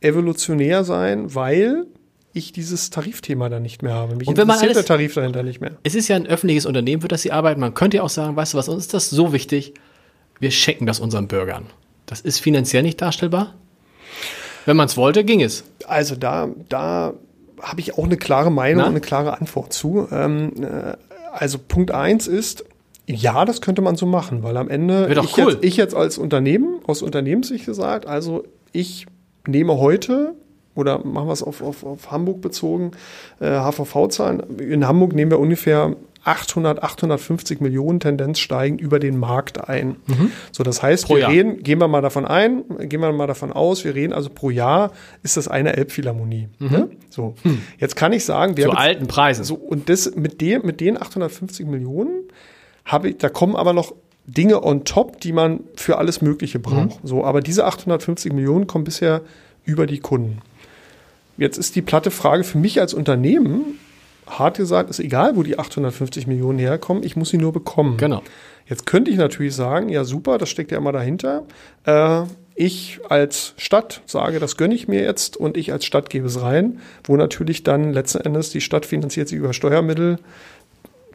[0.01, 1.87] evolutionär sein, weil
[2.35, 4.17] ich dieses Tarifthema dann nicht mehr habe.
[4.17, 5.73] Mich und wenn man alles, der Tarif dahinter nicht mehr.
[5.85, 7.61] Es ist ja ein öffentliches Unternehmen, für das Sie arbeiten.
[7.61, 9.75] Man könnte ja auch sagen, weißt du was, uns ist das so wichtig,
[10.41, 11.67] wir schenken das unseren Bürgern.
[12.07, 13.55] Das ist finanziell nicht darstellbar.
[14.67, 15.65] Wenn man es wollte, ging es.
[15.87, 17.15] Also da, da
[17.63, 18.87] habe ich auch eine klare Meinung Na?
[18.87, 20.09] und eine klare Antwort zu.
[20.11, 20.97] Ähm, äh,
[21.33, 22.65] also Punkt eins ist,
[23.07, 25.53] ja, das könnte man so machen, weil am Ende ich, cool.
[25.53, 29.07] jetzt, ich jetzt als Unternehmen, aus Unternehmenssicht gesagt, also ich
[29.47, 30.35] nehme heute
[30.75, 32.93] oder machen wir es auf, auf, auf Hamburg bezogen,
[33.41, 34.59] äh, HVV-Zahlen.
[34.59, 39.97] In Hamburg nehmen wir ungefähr 800, 850 Millionen Tendenz steigen über den Markt ein.
[40.07, 40.33] Mhm.
[40.53, 41.31] So, das heißt, pro wir Jahr.
[41.31, 44.51] reden, gehen wir mal davon ein, gehen wir mal davon aus, wir reden also pro
[44.51, 46.49] Jahr ist das eine Elbphilharmonie.
[46.59, 46.71] Mhm.
[46.71, 46.89] Ne?
[47.11, 47.61] So, hm.
[47.79, 49.45] jetzt kann ich sagen, wer zu alten Preisen.
[49.45, 52.25] So, und das mit dem, mit den 850 Millionen
[52.87, 53.95] habe ich, da kommen aber noch
[54.27, 57.05] Dinge on top, die man für alles Mögliche braucht.
[57.05, 57.09] Mhm.
[57.09, 59.21] So, aber diese 850 Millionen kommen bisher
[59.65, 60.39] über die Kunden.
[61.37, 63.79] Jetzt ist die platte Frage für mich als Unternehmen,
[64.27, 67.97] hart gesagt, ist egal, wo die 850 Millionen herkommen, ich muss sie nur bekommen.
[67.97, 68.23] Genau.
[68.67, 71.43] Jetzt könnte ich natürlich sagen, ja super, das steckt ja immer dahinter.
[71.85, 72.23] Äh,
[72.55, 76.41] ich als Stadt sage, das gönne ich mir jetzt und ich als Stadt gebe es
[76.41, 80.19] rein, wo natürlich dann letzten Endes die Stadt finanziert sich über Steuermittel,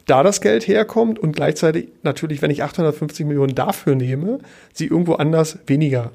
[0.06, 4.38] da das Geld herkommt und gleichzeitig natürlich, wenn ich 850 Millionen dafür nehme,
[4.72, 6.10] sie irgendwo anders weniger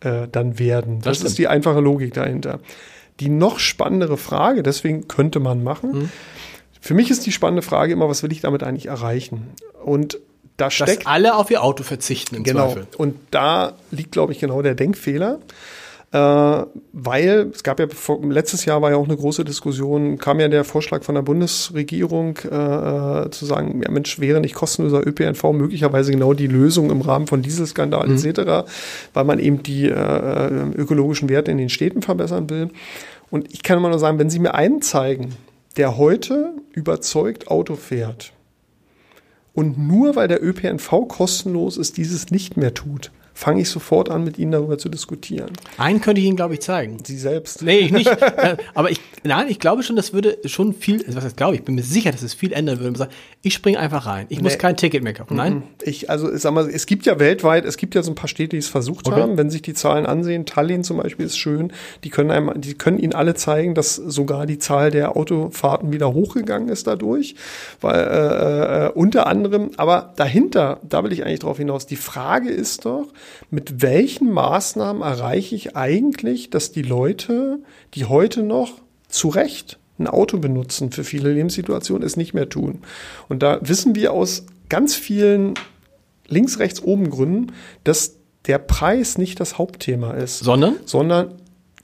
[0.00, 1.00] äh, dann werden.
[1.02, 2.60] Das, das ist die einfache Logik dahinter.
[3.20, 5.92] Die noch spannendere Frage, deswegen könnte man machen.
[5.92, 6.10] Mhm.
[6.80, 9.52] Für mich ist die spannende Frage immer, was will ich damit eigentlich erreichen?
[9.82, 10.18] Und
[10.56, 11.00] da steckt.
[11.00, 12.72] Dass alle auf ihr Auto verzichten im genau.
[12.72, 12.86] Zweifel.
[12.96, 15.38] Und da liegt, glaube ich, genau der Denkfehler.
[16.14, 17.88] Äh, weil es gab ja
[18.22, 22.38] letztes Jahr war ja auch eine große Diskussion, kam ja der Vorschlag von der Bundesregierung
[22.38, 27.26] äh, zu sagen, ja Mensch, wäre nicht kostenloser ÖPNV möglicherweise genau die Lösung im Rahmen
[27.26, 28.14] von Dieselskandal mhm.
[28.14, 28.70] etc.,
[29.12, 32.68] weil man eben die äh, ökologischen Werte in den Städten verbessern will.
[33.32, 35.34] Und ich kann immer nur sagen, wenn Sie mir einen zeigen,
[35.76, 38.32] der heute überzeugt Auto fährt
[39.52, 44.22] und nur weil der ÖPNV kostenlos ist, dieses nicht mehr tut, fange ich sofort an,
[44.24, 45.50] mit Ihnen darüber zu diskutieren.
[45.76, 46.98] Einen könnte ich Ihnen, glaube ich, zeigen.
[47.04, 47.62] Sie selbst.
[47.62, 48.10] Nee, ich nicht.
[48.34, 51.54] Äh, aber ich, nein, ich glaube schon, das würde schon viel, also was heißt glaube
[51.54, 53.08] ich, bin mir sicher, dass es viel ändern würde.
[53.42, 54.26] Ich springe einfach rein.
[54.28, 54.58] Ich muss Nee.
[54.58, 55.36] kein Ticket mehr kaufen.
[55.36, 55.62] Nein?
[55.82, 58.28] Ich, also ich sag mal, es gibt ja weltweit, es gibt ja so ein paar
[58.28, 59.20] Städte, die es versucht Okay.
[59.20, 59.36] haben.
[59.36, 61.72] Wenn sich die Zahlen ansehen, Tallinn zum Beispiel ist schön,
[62.02, 66.12] die können einem, die können Ihnen alle zeigen, dass sogar die Zahl der Autofahrten wieder
[66.12, 67.34] hochgegangen ist dadurch.
[67.80, 72.50] Weil äh, äh, unter anderem, aber dahinter, da will ich eigentlich drauf hinaus, die Frage
[72.50, 73.06] ist doch,
[73.50, 77.60] mit welchen Maßnahmen erreiche ich eigentlich, dass die Leute,
[77.94, 82.80] die heute noch zu Recht ein Auto benutzen für viele Lebenssituationen, es nicht mehr tun.
[83.28, 85.54] Und da wissen wir aus ganz vielen
[86.26, 87.52] links, rechts, oben Gründen,
[87.84, 88.16] dass
[88.46, 90.76] der Preis nicht das Hauptthema ist, Sondern?
[90.84, 91.34] sondern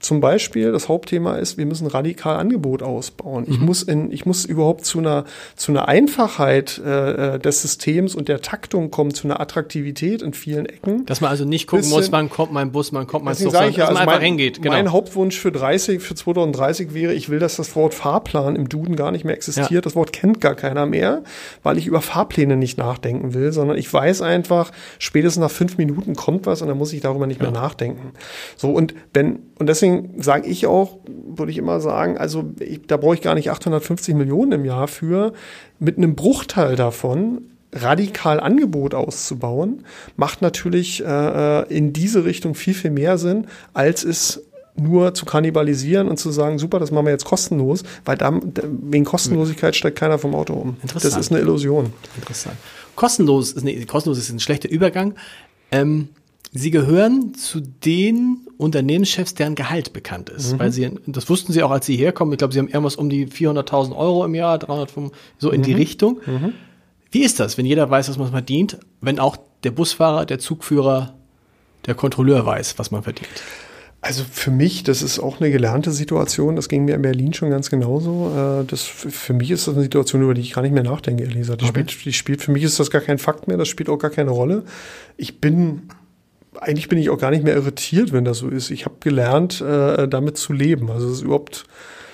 [0.01, 3.45] zum Beispiel das Hauptthema ist, wir müssen radikal Angebot ausbauen.
[3.47, 5.25] Ich muss in, ich muss überhaupt zu einer
[5.55, 10.33] zu einer Einfachheit äh, äh, des Systems und der Taktung kommen, zu einer Attraktivität in
[10.33, 11.05] vielen Ecken.
[11.05, 13.51] Dass man also nicht gucken Bisschen- muss, wann kommt mein Bus, wann kommt mein Zug,
[13.51, 14.61] sondern ja, dass man also einfach hingeht.
[14.61, 14.73] Genau.
[14.73, 18.95] mein Hauptwunsch für 30, für 2030 wäre, ich will, dass das Wort Fahrplan im Duden
[18.95, 19.69] gar nicht mehr existiert.
[19.71, 19.81] Ja.
[19.81, 21.23] Das Wort kennt gar keiner mehr,
[21.61, 26.15] weil ich über Fahrpläne nicht nachdenken will, sondern ich weiß einfach, spätestens nach fünf Minuten
[26.15, 28.13] kommt was und dann muss ich darüber nicht mehr nachdenken.
[28.57, 32.97] So und wenn und deswegen sage ich auch, würde ich immer sagen, also ich, da
[32.97, 35.33] brauche ich gar nicht 850 Millionen im Jahr für,
[35.79, 37.41] mit einem Bruchteil davon
[37.73, 39.85] radikal Angebot auszubauen,
[40.17, 44.43] macht natürlich äh, äh, in diese Richtung viel, viel mehr Sinn, als es
[44.75, 49.05] nur zu kannibalisieren und zu sagen, super, das machen wir jetzt kostenlos, weil da, wegen
[49.05, 50.77] Kostenlosigkeit steigt keiner vom Auto um.
[50.81, 51.13] Interessant.
[51.13, 51.93] Das ist eine Illusion.
[52.15, 52.55] Interessant.
[52.95, 55.15] Kostenlos ist, nee, kostenlos ist ein schlechter Übergang.
[55.71, 56.09] Ähm,
[56.53, 61.71] Sie gehören zu den Unternehmenschefs, deren Gehalt bekannt ist, weil Sie, das wussten Sie auch,
[61.71, 62.33] als Sie herkommen.
[62.33, 65.73] Ich glaube, Sie haben irgendwas um die 400.000 Euro im Jahr, 305, so in die
[65.73, 66.19] Richtung.
[67.09, 71.15] Wie ist das, wenn jeder weiß, was man verdient, wenn auch der Busfahrer, der Zugführer,
[71.85, 73.29] der Kontrolleur weiß, was man verdient?
[74.03, 76.55] Also für mich, das ist auch eine gelernte Situation.
[76.55, 78.31] Das ging mir in Berlin schon ganz genauso.
[78.35, 81.21] Äh, Das, für mich ist das eine Situation, über die ich gar nicht mehr nachdenke,
[81.23, 81.61] ehrlich gesagt.
[81.61, 83.57] Die, spielt, die spielt, für mich ist das gar kein Fakt mehr.
[83.57, 84.63] Das spielt auch gar keine Rolle.
[85.17, 85.83] Ich bin,
[86.59, 88.71] eigentlich bin ich auch gar nicht mehr irritiert, wenn das so ist.
[88.71, 90.91] Ich habe gelernt, äh, damit zu leben.
[90.91, 91.63] Also es ist überhaupt,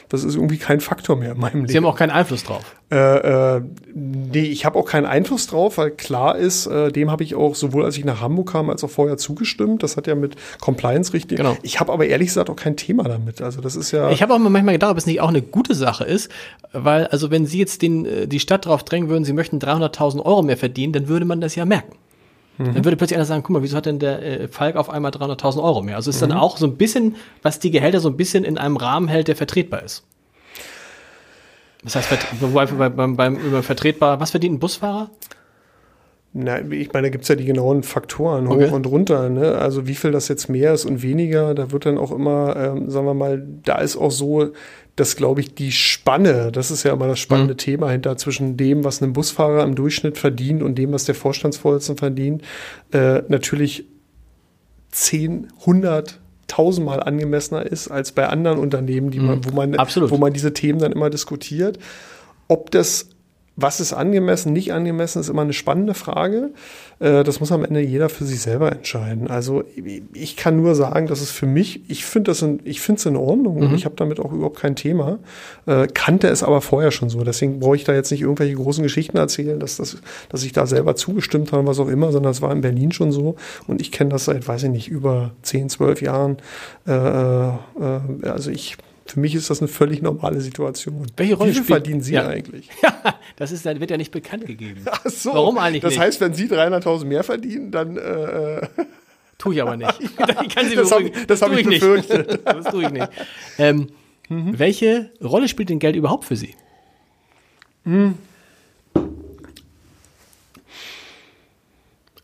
[0.10, 1.68] das ist irgendwie kein Faktor mehr in meinem Leben.
[1.68, 2.76] Sie haben auch keinen Einfluss drauf.
[2.90, 3.62] Äh, äh,
[3.96, 7.56] nee, ich habe auch keinen Einfluss drauf, weil klar ist, äh, dem habe ich auch
[7.56, 9.82] sowohl als ich nach Hamburg kam, als auch vorher zugestimmt.
[9.82, 11.38] Das hat ja mit Compliance richtig.
[11.38, 11.58] Genau.
[11.64, 13.42] Ich habe aber ehrlich gesagt auch kein Thema damit.
[13.42, 14.12] Also das ist ja.
[14.12, 16.32] Ich habe auch mal manchmal gedacht, ob es nicht auch eine gute Sache ist,
[16.74, 20.24] weil also wenn Sie jetzt den, äh, die Stadt darauf drängen würden, Sie möchten 300.000
[20.24, 21.98] Euro mehr verdienen, dann würde man das ja merken.
[22.58, 25.12] Dann würde plötzlich einer sagen, guck mal, wieso hat denn der äh, Falk auf einmal
[25.12, 25.96] 300.000 Euro mehr?
[25.96, 28.78] Also ist dann auch so ein bisschen, was die Gehälter so ein bisschen in einem
[28.78, 30.04] Rahmen hält, der vertretbar ist.
[31.84, 35.10] Was heißt, vert- wobei bei- beim, beim, über vertretbar, was verdient ein Busfahrer?
[36.40, 38.68] Na, ich meine, da gibt's ja die genauen Faktoren Okay.
[38.68, 39.28] hoch und runter.
[39.30, 39.56] Ne?
[39.56, 42.90] Also wie viel das jetzt mehr ist und weniger, da wird dann auch immer, ähm,
[42.92, 44.52] sagen wir mal, da ist auch so,
[44.96, 47.58] dass, glaube ich, die Spanne, das ist ja immer das spannende Mhm.
[47.58, 52.00] Thema hinter zwischen dem, was ein Busfahrer im Durchschnitt verdient und dem, was der Vorstandsvorsitzende
[52.00, 52.42] verdient,
[52.92, 53.86] äh, natürlich
[54.92, 59.76] 10, 100, tausendmal angemessener ist als bei anderen Unternehmen, die man, wo man, Mhm.
[59.80, 60.12] Absolut.
[60.12, 61.78] wo man diese Themen dann immer diskutiert.
[62.48, 63.10] Ob das,
[63.60, 66.52] was ist angemessen, nicht angemessen, ist immer eine spannende Frage.
[67.00, 69.28] Äh, Das muss am Ende jeder für sich selber entscheiden.
[69.28, 69.64] Also
[70.14, 73.06] ich kann nur sagen, dass es für mich, ich finde das, in, ich finde es
[73.08, 75.18] in Ordnung und ich habe damit auch überhaupt kein Thema.
[75.66, 77.24] Äh, kannte es aber vorher schon so.
[77.24, 79.98] Deswegen brauche ich da jetzt nicht irgendwelche großen Geschichten erzählen, dass, das,
[80.30, 83.12] dass ich da selber zugestimmt habe, was auch immer, sondern es war in Berlin schon
[83.12, 83.36] so.
[83.66, 86.38] Und ich kenne das seit, weiß ich nicht, über 10, 12 Jahren.
[86.86, 88.78] Äh, also ich,
[89.12, 91.08] für mich ist das eine völlig normale Situation.
[91.18, 92.28] Welche Rolle Wie viel verdienen Sie Ja.
[92.28, 92.70] eigentlich?
[92.84, 94.82] Ja, das ist, das wird ja nicht bekannt gegeben.
[94.86, 95.34] Ach so.
[95.34, 96.00] Warum eigentlich Das nicht?
[96.02, 98.68] heißt, wenn Sie 300.000 mehr verdienen, dann äh,
[99.38, 100.00] Tue ich aber nicht.
[100.02, 101.28] ich Sie Das hab- beruhigen.
[101.28, 101.80] das hab ich nicht.
[101.80, 102.42] befürchtet.
[102.44, 103.10] Das tue ich nicht.
[103.58, 103.88] Ähm,
[104.30, 104.60] Mhm.
[104.60, 106.54] Welche Rolle spielt denn Geld überhaupt für Sie?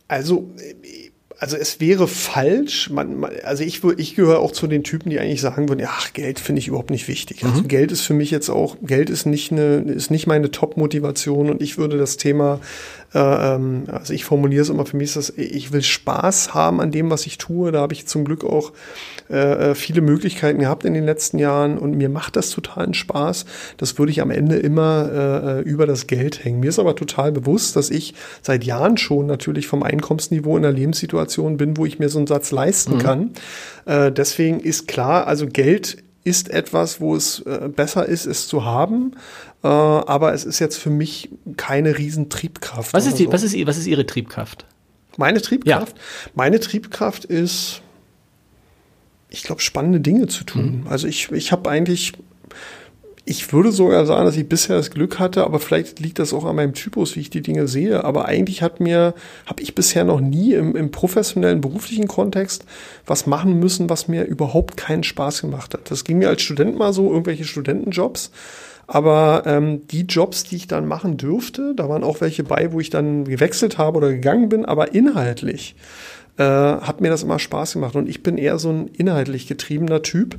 [0.08, 1.03] Also, äh,
[1.44, 2.90] also es wäre falsch.
[2.90, 6.14] Man, man, also ich, ich gehöre auch zu den Typen, die eigentlich sagen würden, ach,
[6.14, 7.44] Geld finde ich überhaupt nicht wichtig.
[7.44, 11.50] Also Geld ist für mich jetzt auch, Geld ist nicht eine, ist nicht meine Top-Motivation
[11.50, 12.62] und ich würde das Thema,
[13.20, 17.10] also ich formuliere es immer für mich, ist das, ich will Spaß haben an dem,
[17.10, 17.72] was ich tue.
[17.72, 18.72] Da habe ich zum Glück auch
[19.30, 23.46] äh, äh, viele Möglichkeiten gehabt in den letzten Jahren und mir macht das totalen Spaß.
[23.78, 26.60] Das würde ich am Ende immer äh, äh, über das Geld hängen.
[26.60, 30.76] Mir ist aber total bewusst, dass ich seit Jahren schon natürlich vom Einkommensniveau in einer
[30.76, 33.32] Lebenssituation bin, wo ich mir so einen Satz leisten kann.
[33.86, 38.66] Äh, deswegen ist klar, also Geld ist etwas, wo es äh, besser ist, es zu
[38.66, 39.14] haben.
[39.64, 42.94] Äh, aber es ist jetzt für mich keine Riesentriebkraft.
[42.94, 43.32] Was ist, die, so.
[43.32, 44.66] was, ist, Ihr- was ist Ihre Triebkraft?
[45.18, 45.96] Meine Triebkraft?
[46.34, 47.82] Meine Triebkraft ist,
[49.30, 50.86] ich glaube, spannende Dinge zu tun.
[50.90, 52.14] Also ich, ich habe eigentlich,
[53.26, 56.46] ich würde sogar sagen, dass ich bisher das Glück hatte, aber vielleicht liegt das auch
[56.46, 58.04] an meinem Typus, wie ich die Dinge sehe.
[58.04, 59.14] Aber eigentlich hat mir,
[59.46, 62.66] habe ich bisher noch nie im, im professionellen beruflichen Kontext
[63.06, 65.90] was machen müssen, was mir überhaupt keinen Spaß gemacht hat.
[65.92, 68.32] Das ging mir als Student mal so, irgendwelche Studentenjobs.
[68.88, 72.80] Aber ähm, die Jobs, die ich dann machen dürfte, da waren auch welche bei, wo
[72.80, 75.76] ich dann gewechselt habe oder gegangen bin, aber inhaltlich
[76.38, 77.96] äh, hat mir das immer Spaß gemacht.
[77.96, 80.38] Und ich bin eher so ein inhaltlich getriebener Typ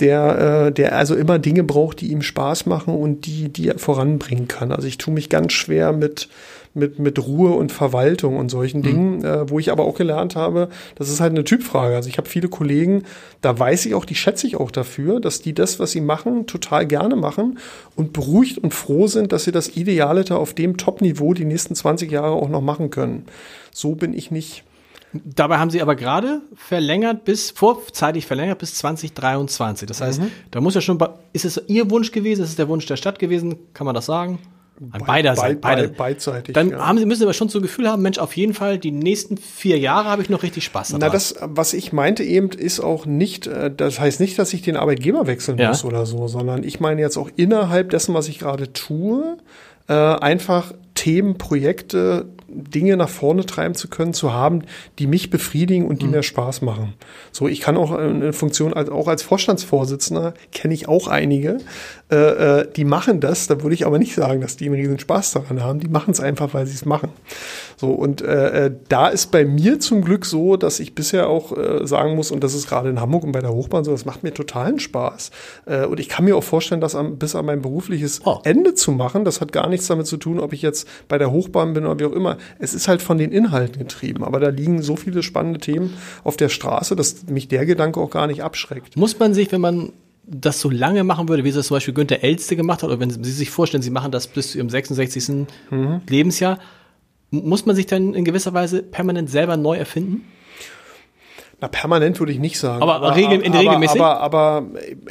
[0.00, 3.78] der, äh, der also immer Dinge braucht, die ihm Spaß machen und die, die er
[3.78, 4.72] voranbringen kann.
[4.72, 6.28] Also ich tue mich ganz schwer mit,
[6.76, 8.84] mit, mit Ruhe und Verwaltung und solchen mhm.
[8.84, 11.96] Dingen, äh, wo ich aber auch gelernt habe, das ist halt eine Typfrage.
[11.96, 13.04] Also ich habe viele Kollegen,
[13.40, 16.46] da weiß ich auch, die schätze ich auch dafür, dass die das, was sie machen,
[16.46, 17.58] total gerne machen
[17.96, 22.10] und beruhigt und froh sind, dass sie das Idealete auf dem Top-Niveau die nächsten 20
[22.10, 23.24] Jahre auch noch machen können.
[23.72, 24.64] So bin ich nicht.
[25.24, 29.86] Dabei haben sie aber gerade verlängert bis, vorzeitig verlängert bis 2023.
[29.86, 30.30] Das heißt, mhm.
[30.50, 30.98] da muss ja schon,
[31.32, 34.06] ist es Ihr Wunsch gewesen, ist es der Wunsch der Stadt gewesen, kann man das
[34.06, 34.38] sagen?
[34.90, 35.56] An beider Be Seite.
[35.56, 36.54] Beide, beidseitig.
[36.54, 36.86] Dann ja.
[36.86, 38.90] haben sie, müssen sie aber schon so ein Gefühl haben, Mensch, auf jeden Fall, die
[38.90, 41.00] nächsten vier Jahre habe ich noch richtig Spaß daran.
[41.00, 44.62] Na, das, was ich meinte eben, ist auch nicht, äh, das heißt nicht, dass ich
[44.62, 45.68] den Arbeitgeber wechseln ja.
[45.68, 49.38] muss oder so, sondern ich meine jetzt auch innerhalb dessen, was ich gerade tue,
[49.88, 54.62] äh, einfach Themen, Projekte Dinge nach vorne treiben zu können, zu haben,
[54.98, 56.12] die mich befriedigen und die mhm.
[56.12, 56.94] mir Spaß machen.
[57.32, 61.58] So, ich kann auch eine Funktion, als, auch als Vorstandsvorsitzender, kenne ich auch einige,
[62.10, 64.98] äh, äh, die machen das, da würde ich aber nicht sagen, dass die einen riesen
[64.98, 67.10] Spaß daran haben, die machen es einfach, weil sie es machen.
[67.76, 71.56] So, und äh, äh, da ist bei mir zum Glück so, dass ich bisher auch
[71.56, 74.04] äh, sagen muss, und das ist gerade in Hamburg und bei der Hochbahn so, das
[74.04, 75.30] macht mir totalen Spaß.
[75.66, 78.38] Äh, und ich kann mir auch vorstellen, das am, bis an mein berufliches oh.
[78.44, 79.24] Ende zu machen.
[79.24, 81.98] Das hat gar nichts damit zu tun, ob ich jetzt bei der Hochbahn bin oder
[81.98, 82.38] wie auch immer.
[82.58, 84.24] Es ist halt von den Inhalten getrieben.
[84.24, 88.10] Aber da liegen so viele spannende Themen auf der Straße, dass mich der Gedanke auch
[88.10, 88.96] gar nicht abschreckt.
[88.96, 89.92] Muss man sich, wenn man
[90.26, 93.00] das so lange machen würde, wie es das zum Beispiel Günther Elste gemacht hat, oder
[93.00, 95.46] wenn Sie sich vorstellen, Sie machen das bis zu Ihrem 66.
[95.70, 96.00] Mhm.
[96.08, 96.58] Lebensjahr,
[97.30, 100.24] muss man sich dann in gewisser Weise permanent selber neu erfinden?
[101.60, 102.82] Na, permanent würde ich nicht sagen.
[102.82, 104.00] Aber, aber regel, in aber, regelmäßig?
[104.00, 104.66] Aber, aber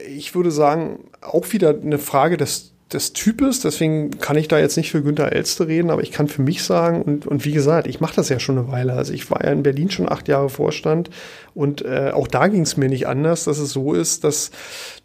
[0.08, 3.62] ich würde sagen, auch wieder eine Frage des, des Types.
[3.62, 6.64] Deswegen kann ich da jetzt nicht für Günter Elste reden, aber ich kann für mich
[6.64, 8.94] sagen, und, und wie gesagt, ich mache das ja schon eine Weile.
[8.94, 11.10] Also ich war ja in Berlin schon acht Jahre Vorstand
[11.54, 14.52] und äh, auch da ging es mir nicht anders, dass es so ist, dass,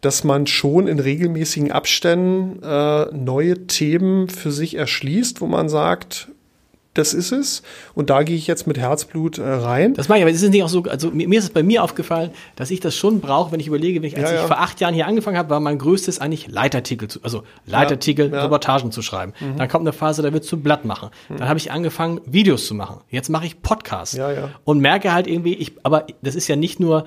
[0.01, 6.29] dass man schon in regelmäßigen Abständen äh, neue Themen für sich erschließt, wo man sagt,
[6.93, 7.63] das ist es.
[7.93, 9.93] Und da gehe ich jetzt mit Herzblut äh, rein.
[9.93, 11.63] Das meine ich, aber ist es nicht auch so, also mir, mir ist es bei
[11.63, 14.41] mir aufgefallen, dass ich das schon brauche, wenn ich überlege, wenn ich, als ja, ja.
[14.41, 18.31] ich vor acht Jahren hier angefangen habe, war mein größtes eigentlich Leitartikel, zu, also Leitartikel,
[18.31, 19.33] ja, Reportagen zu schreiben.
[19.39, 19.57] Mhm.
[19.57, 21.09] Dann kommt eine Phase, da wird zu Blatt machen.
[21.29, 21.37] Mhm.
[21.37, 23.01] Dann habe ich angefangen, Videos zu machen.
[23.09, 24.15] Jetzt mache ich Podcasts.
[24.15, 24.49] Ja, ja.
[24.65, 27.05] Und merke halt irgendwie, ich, aber das ist ja nicht nur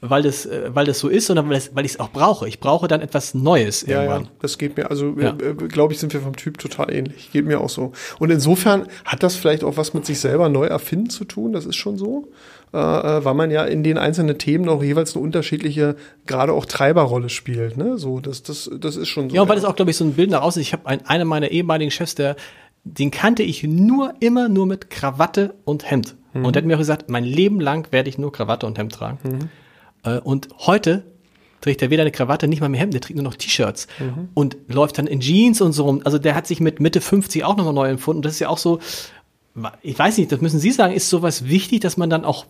[0.00, 2.48] weil das, äh, weil das so ist, sondern weil, weil ich es auch brauche.
[2.48, 4.24] Ich brauche dann etwas Neues irgendwann.
[4.24, 5.30] Ja, das geht mir, also ja.
[5.30, 7.32] äh, glaube ich, sind wir vom Typ total ähnlich.
[7.32, 7.92] Geht mir auch so.
[8.18, 11.66] Und insofern hat das vielleicht auch was mit sich selber neu erfinden zu tun, das
[11.66, 12.28] ist schon so.
[12.72, 15.96] Äh, äh weil man ja in den einzelnen Themen noch jeweils eine unterschiedliche,
[16.26, 17.76] gerade auch Treiberrolle spielt.
[17.76, 17.98] Ne?
[17.98, 19.36] So, das, das, das ist schon so.
[19.36, 20.68] Ja, und weil das auch, glaube ich, so ein Bild nach außen ist.
[20.68, 22.36] Ich habe ein, einer meiner ehemaligen Chefs, der,
[22.84, 26.14] den kannte ich nur, immer nur mit Krawatte und Hemd.
[26.34, 26.44] Mhm.
[26.44, 28.92] Und der hat mir auch gesagt, mein Leben lang werde ich nur Krawatte und Hemd
[28.92, 29.18] tragen.
[29.24, 29.48] Mhm.
[30.16, 31.04] Äh, und heute
[31.60, 34.28] trägt er weder eine Krawatte, nicht mal mehr Hemden, der trägt nur noch T-Shirts mhm.
[34.34, 36.02] und läuft dann in Jeans und so rum.
[36.04, 38.18] Also der hat sich mit Mitte 50 auch nochmal neu empfunden.
[38.18, 38.80] Und das ist ja auch so,
[39.82, 42.46] ich weiß nicht, das müssen Sie sagen, ist sowas wichtig, dass man dann auch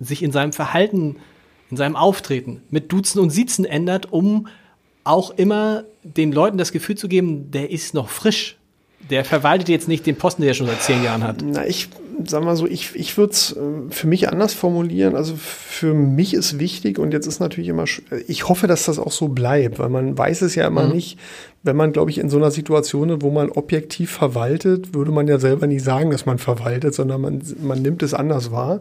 [0.00, 1.16] sich in seinem Verhalten,
[1.70, 4.48] in seinem Auftreten mit Duzen und Siezen ändert, um
[5.04, 8.56] auch immer den Leuten das Gefühl zu geben, der ist noch frisch.
[9.10, 11.42] Der verwaltet jetzt nicht den Posten, den er schon seit zehn Jahren hat.
[11.44, 11.88] Na, ich
[12.24, 15.16] sag mal so, ich, ich würde es äh, für mich anders formulieren.
[15.16, 17.84] Also für mich ist wichtig und jetzt ist natürlich immer,
[18.26, 20.94] ich hoffe, dass das auch so bleibt, weil man weiß es ja immer mhm.
[20.94, 21.18] nicht.
[21.62, 25.26] Wenn man, glaube ich, in so einer Situation ist, wo man objektiv verwaltet, würde man
[25.26, 28.80] ja selber nie sagen, dass man verwaltet, sondern man, man nimmt es anders wahr.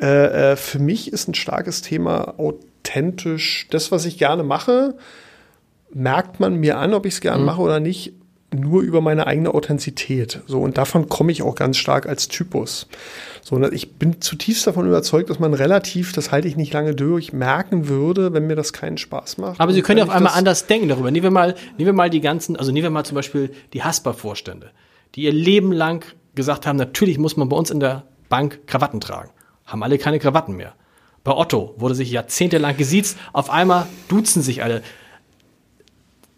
[0.00, 3.66] Äh, äh, für mich ist ein starkes Thema authentisch.
[3.70, 4.94] Das, was ich gerne mache,
[5.92, 7.46] merkt man mir an, ob ich es gerne mhm.
[7.46, 8.14] mache oder nicht
[8.54, 10.40] nur über meine eigene Authentizität.
[10.46, 12.86] So, und davon komme ich auch ganz stark als Typus.
[13.42, 16.94] So, und ich bin zutiefst davon überzeugt, dass man relativ, das halte ich nicht lange
[16.94, 19.60] durch, merken würde, wenn mir das keinen Spaß macht.
[19.60, 21.10] Aber Sie können ja auf einmal anders denken darüber.
[21.10, 23.82] Nehmen wir mal, nehmen wir mal die ganzen, also nehmen wir mal zum Beispiel die
[23.82, 24.70] Hasper-Vorstände,
[25.14, 29.00] die ihr Leben lang gesagt haben, natürlich muss man bei uns in der Bank Krawatten
[29.00, 29.30] tragen.
[29.66, 30.74] Haben alle keine Krawatten mehr.
[31.24, 34.82] Bei Otto wurde sich jahrzehntelang gesiezt, auf einmal duzen sich alle.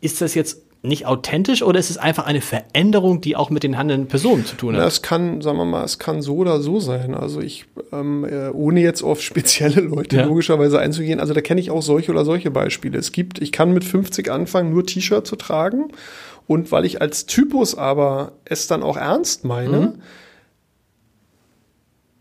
[0.01, 3.77] Ist das jetzt nicht authentisch oder ist es einfach eine Veränderung, die auch mit den
[3.79, 4.81] handelnden Personen zu tun hat?
[4.83, 7.15] Na, es kann, sagen wir mal, es kann so oder so sein.
[7.15, 10.25] Also ich, ähm, äh, ohne jetzt auf spezielle Leute Ja.
[10.27, 12.99] logischerweise einzugehen, also da kenne ich auch solche oder solche Beispiele.
[12.99, 15.89] Es gibt, ich kann mit 50 anfangen, nur T-Shirt zu tragen.
[16.47, 19.93] Und weil ich als Typus aber es dann auch ernst meine, Mhm.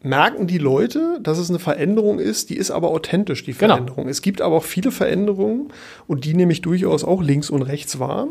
[0.03, 3.75] Merken die Leute, dass es eine Veränderung ist, die ist aber authentisch, die Genau.
[3.75, 4.09] Veränderung.
[4.09, 5.69] Es gibt aber auch viele Veränderungen
[6.07, 8.27] und die nehme ich durchaus auch links und rechts wahr.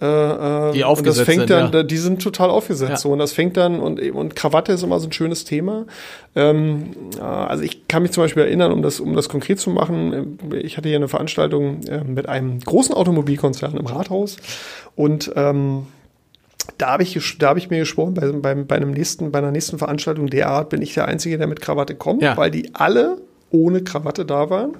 [0.00, 1.82] Äh, äh, Die und aufgesetzt das fängt sind, dann, ja.
[1.82, 2.96] die sind total aufgesetzt Ja.
[2.96, 5.84] so und das fängt dann und und Krawatte ist immer so ein schönes Thema.
[6.34, 9.68] Ähm, äh, also ich kann mich zum Beispiel erinnern, um das um das konkret zu
[9.68, 14.38] machen, äh, ich hatte hier eine Veranstaltung äh, mit einem großen Automobilkonzern im Rathaus
[14.96, 15.86] und ähm,
[16.78, 19.50] da habe ich, da habe ich mir geschworen, bei, beim, bei, einem nächsten, bei einer
[19.50, 22.36] nächsten Veranstaltung der Art bin ich der Einzige, der mit Krawatte kommt, Ja.
[22.36, 23.18] weil die alle
[23.50, 24.74] ohne Krawatte da waren.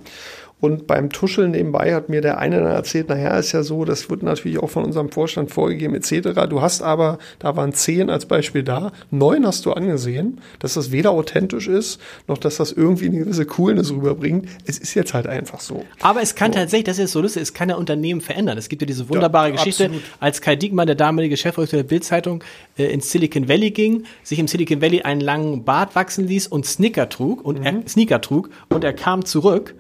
[0.61, 4.11] Und beim Tuscheln nebenbei hat mir der eine dann erzählt, naja, ist ja so, das
[4.11, 6.47] wird natürlich auch von unserem Vorstand vorgegeben etc.
[6.51, 10.93] Du hast aber, da waren zehn als Beispiel da, neun hast du angesehen, dass das
[10.93, 11.99] weder authentisch ist,
[12.29, 14.49] noch dass das irgendwie eine gewisse Coolness rüberbringt.
[14.67, 15.85] Es ist jetzt halt einfach so.
[16.03, 18.59] Aber es kann tatsächlich, das ist so lustig, es kann ja Unternehmen verändern.
[18.59, 20.05] Es gibt ja diese wunderbare Ja, Geschichte, absolut.
[20.21, 22.45] als Kai Diekmann, der damalige Chefredakteur der Bildzeitung,
[22.77, 26.67] äh, ins Silicon Valley ging, sich im Silicon Valley einen langen Bart wachsen ließ und
[26.67, 27.65] Sneaker trug und Mhm.
[27.67, 29.75] er Sneaker trug und er kam zurück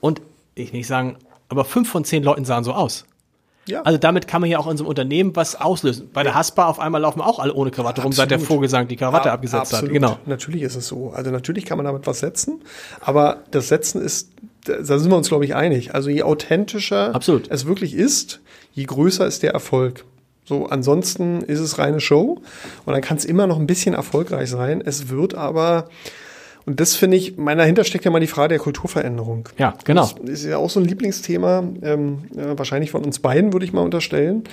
[0.00, 0.20] und
[0.54, 1.16] ich will nicht sagen,
[1.48, 3.04] aber fünf von zehn Leuten sahen so aus.
[3.66, 3.82] Ja.
[3.82, 6.08] Also damit kann man ja auch in so einem Unternehmen was auslösen.
[6.12, 8.56] Bei der Haspa auf einmal laufen auch alle ohne Krawatte rum, seit der Absolut.
[8.56, 9.88] Vogelsang die Krawatte Ab- abgesetzt absolut.
[9.88, 9.92] hat.
[9.92, 10.18] Genau.
[10.26, 11.10] Natürlich ist es so.
[11.10, 12.62] Also natürlich kann man damit was setzen,
[13.00, 14.30] aber das Setzen ist,
[14.64, 15.94] da sind wir uns, glaube ich, einig.
[15.94, 17.50] Also je authentischer Absolut.
[17.50, 18.40] es wirklich ist,
[18.72, 20.04] je größer ist der Erfolg.
[20.46, 22.40] So, ansonsten ist es reine Show
[22.86, 24.82] und dann kann es immer noch ein bisschen erfolgreich sein.
[24.84, 25.88] Es wird aber,
[26.66, 29.48] und das finde ich, mein dahinter steckt ja mal die Frage der Kulturveränderung.
[29.58, 30.08] Ja, genau.
[30.22, 33.72] Das ist ja auch so ein Lieblingsthema, ähm, äh, wahrscheinlich von uns beiden, würde ich
[33.72, 34.44] mal unterstellen.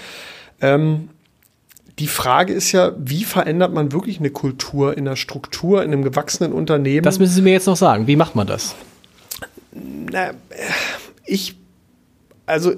[0.62, 1.10] Ähm,
[2.00, 6.04] die Frage ist ja, wie verändert man wirklich eine Kultur in der Struktur, in einem
[6.04, 7.04] gewachsenen Unternehmen?
[7.04, 8.08] Das müssen Sie mir jetzt noch sagen.
[8.08, 8.76] Wie macht man das?
[9.72, 10.32] Na,
[11.26, 11.56] ich,
[12.46, 12.74] also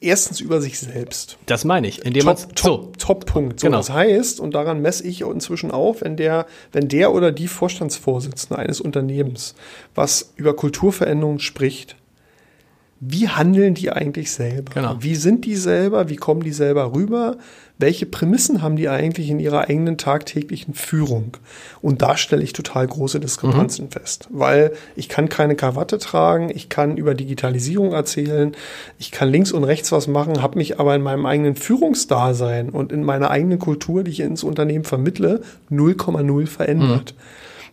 [0.00, 1.38] erstens über sich selbst.
[1.46, 2.04] Das meine ich.
[2.04, 2.92] Indem man Top, so.
[2.98, 3.60] top, Punkt.
[3.60, 3.78] So, Genau.
[3.78, 8.58] Das heißt, und daran messe ich inzwischen auf, wenn der, wenn der oder die Vorstandsvorsitzende
[8.58, 9.54] eines Unternehmens
[9.94, 11.96] was über Kulturveränderungen spricht,
[13.00, 14.72] wie handeln die eigentlich selber?
[14.74, 14.96] Genau.
[15.00, 16.08] Wie sind die selber?
[16.08, 17.36] Wie kommen die selber rüber?
[17.80, 21.36] Welche Prämissen haben die eigentlich in ihrer eigenen tagtäglichen Führung?
[21.80, 23.90] Und da stelle ich total große Diskrepanzen Mhm.
[23.92, 28.50] fest, weil ich kann keine Krawatte tragen, ich kann über Digitalisierung erzählen,
[28.98, 32.90] ich kann links und rechts was machen, habe mich aber in meinem eigenen Führungsdasein und
[32.90, 37.14] in meiner eigenen Kultur, die ich ins Unternehmen vermittle, 0,0 verändert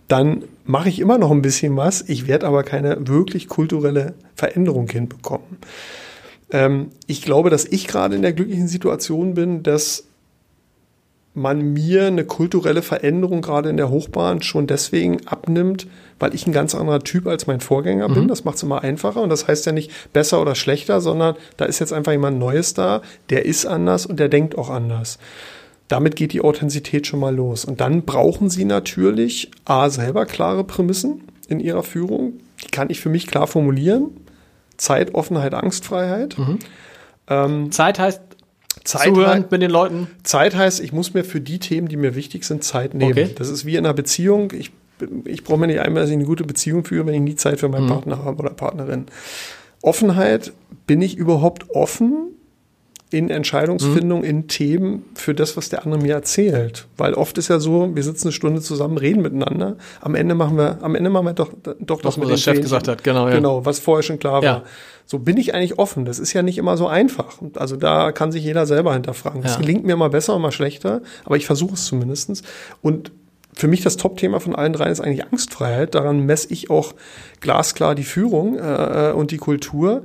[0.07, 2.03] dann mache ich immer noch ein bisschen was.
[2.07, 5.57] Ich werde aber keine wirklich kulturelle Veränderung hinbekommen.
[6.51, 10.05] Ähm, ich glaube, dass ich gerade in der glücklichen Situation bin, dass
[11.35, 15.85] man mir eine kulturelle Veränderung gerade in der Hochbahn schon deswegen abnimmt,
[16.17, 18.29] weil ich ein ganz anderer Typ als mein Vorgänger bin.
[18.29, 21.65] Das macht es immer einfacher und das heißt ja nicht besser oder schlechter, sondern da
[21.65, 25.19] ist jetzt einfach jemand Neues da, der ist anders und der denkt auch anders.
[25.87, 27.63] Damit geht die Authentizität schon mal los.
[27.65, 32.33] Und dann brauchen sie natürlich A, selber klare Prämissen in ihrer Führung.
[32.63, 34.09] Die kann ich für mich klar formulieren.
[34.77, 36.35] Zeit, Offenheit, Angstfreiheit.
[37.71, 38.21] Zeit heißt
[38.83, 40.07] Zeit, zuhören hei- mit den Leuten.
[40.23, 43.11] Zeit heißt, ich muss mir für die Themen, die mir wichtig sind, Zeit nehmen.
[43.11, 43.29] Okay.
[43.35, 44.51] Das ist wie in einer Beziehung.
[44.53, 44.71] Ich,
[45.25, 47.59] ich brauche mir nicht einmal, dass ich eine gute Beziehung führe, wenn ich nie Zeit
[47.59, 49.05] für meinen Partner habe oder Partnerin.
[49.81, 50.51] Offenheit,
[50.87, 52.34] bin ich überhaupt offen
[53.15, 56.85] in Entscheidungsfindung, in Themen für das, was der andere mir erzählt?
[56.97, 59.77] Weil oft ist ja so, wir sitzen eine Stunde zusammen, reden miteinander.
[60.01, 62.63] Am Ende machen wir, am Ende machen wir doch, doch das Was unser Chef Fähnchen.
[62.63, 63.35] gesagt hat, genau, ja.
[63.35, 64.43] Genau, was vorher schon klar war.
[64.43, 64.63] Ja.
[65.05, 66.03] So bin ich eigentlich offen.
[66.03, 67.37] Das ist ja nicht immer so einfach.
[67.55, 69.41] Also da kann sich jeder selber hinterfragen.
[69.41, 69.61] Das Ja.
[69.61, 72.43] gelingt mir mal besser und mal schlechter, aber ich versuche es zumindestens.
[72.81, 73.11] Und
[73.53, 75.95] für mich das Top-Thema von allen dreien ist eigentlich Angstfreiheit.
[75.95, 76.93] Daran messe ich auch
[77.39, 80.03] glasklar die Führung äh, und die Kultur.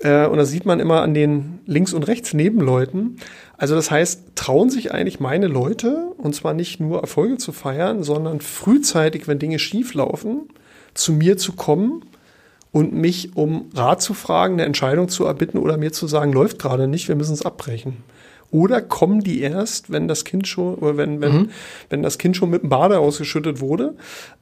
[0.00, 3.16] Äh, und das sieht man immer an den links und rechts Nebenleuten.
[3.56, 8.02] Also das heißt, trauen sich eigentlich meine Leute, und zwar nicht nur Erfolge zu feiern,
[8.02, 10.48] sondern frühzeitig, wenn Dinge schief laufen,
[10.94, 12.04] zu mir zu kommen
[12.72, 16.58] und mich um Rat zu fragen, eine Entscheidung zu erbitten oder mir zu sagen, läuft
[16.58, 17.98] gerade nicht, wir müssen es abbrechen.
[18.50, 21.50] Oder kommen die erst, wenn das Kind schon, oder wenn, wenn,
[21.88, 23.94] wenn das Kind schon mit dem Bade ausgeschüttet wurde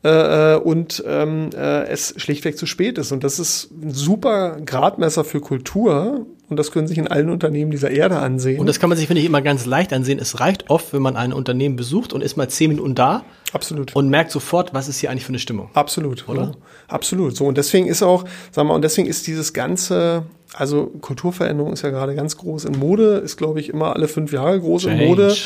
[0.03, 3.13] äh, äh, und ähm, äh, es schlichtweg zu spät ist.
[3.13, 7.71] Und das ist ein super Gradmesser für Kultur und das können sich in allen Unternehmen
[7.71, 8.59] dieser Erde ansehen.
[8.59, 10.19] Und das kann man sich, finde ich, immer ganz leicht ansehen.
[10.19, 13.95] Es reicht oft, wenn man ein Unternehmen besucht und ist mal zehn Minuten da Absolut.
[13.95, 15.69] und merkt sofort, was ist hier eigentlich für eine Stimmung.
[15.75, 16.43] Absolut, Oder?
[16.43, 16.53] Ja,
[16.89, 17.37] absolut.
[17.37, 20.25] So und deswegen ist auch, sagen wir, und deswegen ist dieses ganze
[20.55, 24.33] Also Kulturveränderung ist ja gerade ganz groß in Mode, ist glaube ich immer alle fünf
[24.33, 25.03] Jahre groß Change.
[25.03, 25.37] in Mode.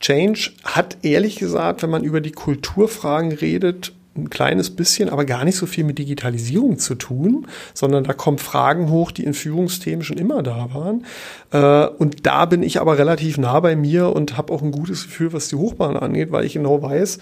[0.00, 5.44] Change hat ehrlich gesagt, wenn man über die Kulturfragen redet, ein kleines bisschen, aber gar
[5.44, 10.04] nicht so viel mit Digitalisierung zu tun, sondern da kommen Fragen hoch, die in Führungsthemen
[10.04, 11.06] schon immer da waren.
[11.50, 15.04] Äh, und da bin ich aber relativ nah bei mir und habe auch ein gutes
[15.04, 17.18] Gefühl, was die Hochbahn angeht, weil ich genau weiß,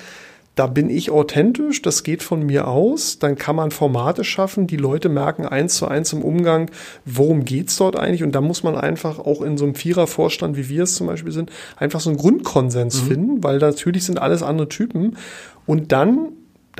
[0.60, 4.76] da bin ich authentisch, das geht von mir aus, dann kann man Formate schaffen, die
[4.76, 6.70] Leute merken eins zu eins im Umgang,
[7.06, 8.22] worum geht's dort eigentlich?
[8.22, 11.32] Und da muss man einfach auch in so einem Vierer-Vorstand, wie wir es zum Beispiel
[11.32, 13.06] sind, einfach so einen Grundkonsens mhm.
[13.06, 15.16] finden, weil natürlich sind alles andere Typen.
[15.64, 16.28] Und dann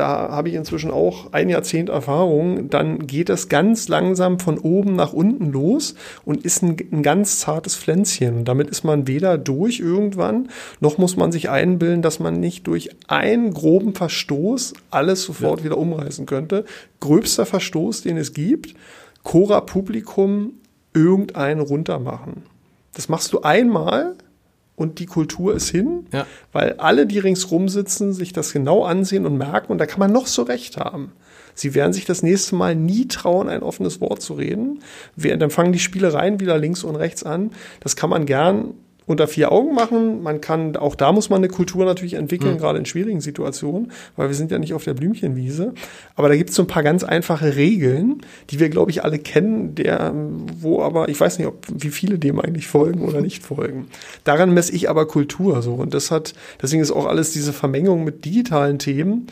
[0.00, 4.96] da habe ich inzwischen auch ein Jahrzehnt Erfahrung, dann geht das ganz langsam von oben
[4.96, 5.94] nach unten los
[6.24, 8.38] und ist ein, ein, ganz zartes Pflänzchen.
[8.38, 10.48] Und damit ist man weder durch irgendwann,
[10.80, 15.66] noch muss man sich einbilden, dass man nicht durch einen groben Verstoß alles sofort ja.
[15.66, 16.64] wieder umreißen könnte.
[17.00, 18.74] Gröbster Verstoß, den es gibt,
[19.22, 20.54] Cora Publikum
[20.94, 22.44] irgendeinen runtermachen.
[22.94, 24.14] Das machst du einmal,
[24.80, 26.26] und die Kultur ist hin, ja.
[26.52, 30.10] weil alle, die ringsrum sitzen, sich das genau ansehen und merken und da kann man
[30.10, 31.12] noch so recht haben.
[31.54, 34.80] Sie werden sich das nächste Mal nie trauen, ein offenes Wort zu reden.
[35.16, 37.50] Dann fangen die Spielereien wieder links und rechts an.
[37.80, 38.72] Das kann man gern
[39.10, 40.22] unter vier Augen machen.
[40.22, 42.58] Man kann, auch da muss man eine Kultur natürlich entwickeln, mhm.
[42.58, 45.74] gerade in schwierigen Situationen, weil wir sind ja nicht auf der Blümchenwiese.
[46.14, 49.18] Aber da gibt es so ein paar ganz einfache Regeln, die wir, glaube ich, alle
[49.18, 50.14] kennen, der,
[50.60, 53.88] wo aber, ich weiß nicht, ob, wie viele dem eigentlich folgen oder nicht folgen.
[54.24, 55.74] Daran messe ich aber Kultur so.
[55.74, 59.26] Und das hat, deswegen ist auch alles diese Vermengung mit digitalen Themen,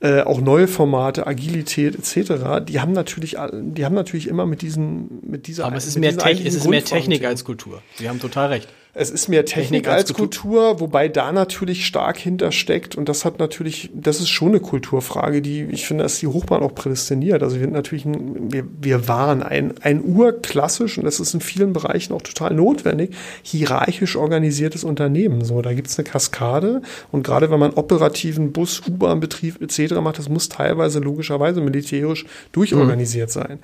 [0.00, 5.20] äh, auch neue Formate, Agilität etc., die haben natürlich, die haben natürlich immer mit diesen,
[5.22, 5.64] mit dieser.
[5.64, 7.82] Aber es ist, mehr, Te es ist mehr Technik als Kultur.
[7.98, 8.68] Sie haben total recht.
[8.94, 13.24] Es ist mehr Technik, Technik als, als Kultur, wobei da natürlich stark hintersteckt und das
[13.24, 17.42] hat natürlich, das ist schon eine Kulturfrage, die ich finde, dass die Hochbahn auch prädestiniert.
[17.42, 21.40] Also wir sind natürlich, ein, wir, wir waren ein, ein urklassisch und das ist in
[21.40, 25.42] vielen Bereichen auch total notwendig, hierarchisch organisiertes Unternehmen.
[25.42, 29.94] So, da gibt's eine Kaskade und gerade wenn man operativen Bus, U-Bahn-Betrieb etc.
[30.02, 33.32] macht, das muss teilweise logischerweise militärisch durchorganisiert mhm.
[33.32, 33.58] sein.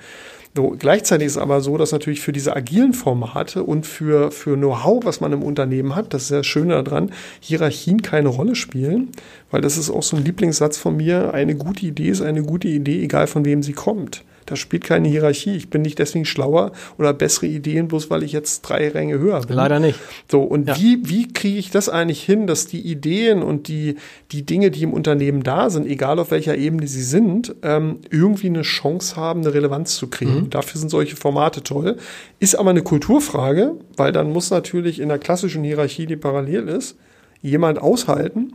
[0.56, 4.56] So, gleichzeitig ist es aber so, dass natürlich für diese agilen Formate und für, für
[4.56, 9.10] Know-how, was man im Unternehmen hat, das ist ja Schöne daran, Hierarchien keine Rolle spielen,
[9.50, 12.68] weil das ist auch so ein Lieblingssatz von mir, eine gute Idee ist eine gute
[12.68, 14.24] Idee, egal von wem sie kommt.
[14.48, 15.56] Da spielt keine Hierarchie.
[15.56, 19.42] Ich bin nicht deswegen schlauer oder bessere Ideen, bloß weil ich jetzt drei Ränge höher
[19.42, 19.56] bin.
[19.56, 20.00] Leider nicht.
[20.30, 20.76] So, und ja.
[20.78, 23.96] wie, wie kriege ich das eigentlich hin, dass die Ideen und die,
[24.32, 28.46] die Dinge, die im Unternehmen da sind, egal auf welcher Ebene sie sind, ähm, irgendwie
[28.46, 30.44] eine Chance haben, eine Relevanz zu kriegen.
[30.44, 30.50] Mhm.
[30.50, 31.98] Dafür sind solche Formate toll.
[32.40, 36.96] Ist aber eine Kulturfrage, weil dann muss natürlich in der klassischen Hierarchie, die parallel ist,
[37.42, 38.54] jemand aushalten,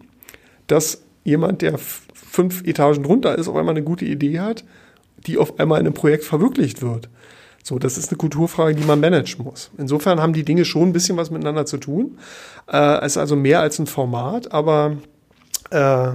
[0.65, 4.63] dass jemand, der fünf Etagen drunter ist, auf einmal eine gute Idee hat
[5.23, 7.09] die auf einmal in einem Projekt verwirklicht wird.
[7.63, 9.71] So, das ist eine Kulturfrage, die man managen muss.
[9.77, 12.17] Insofern haben die Dinge schon ein bisschen was miteinander zu tun.
[12.67, 14.97] Äh, es ist also mehr als ein Format, aber
[15.71, 16.11] äh,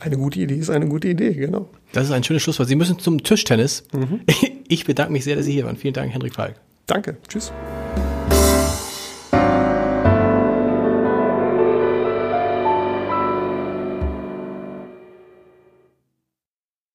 [0.00, 1.68] eine gute Idee ist eine gute Idee, genau.
[1.92, 2.68] Das ist ein schönes Schlusswort.
[2.68, 3.84] Sie müssen zum Tischtennis.
[3.92, 4.20] Mhm.
[4.66, 5.76] Ich bedanke mich sehr, dass Sie hier waren.
[5.76, 6.54] Vielen Dank, Hendrik Falk.
[6.86, 7.18] Danke.
[7.28, 7.52] Tschüss.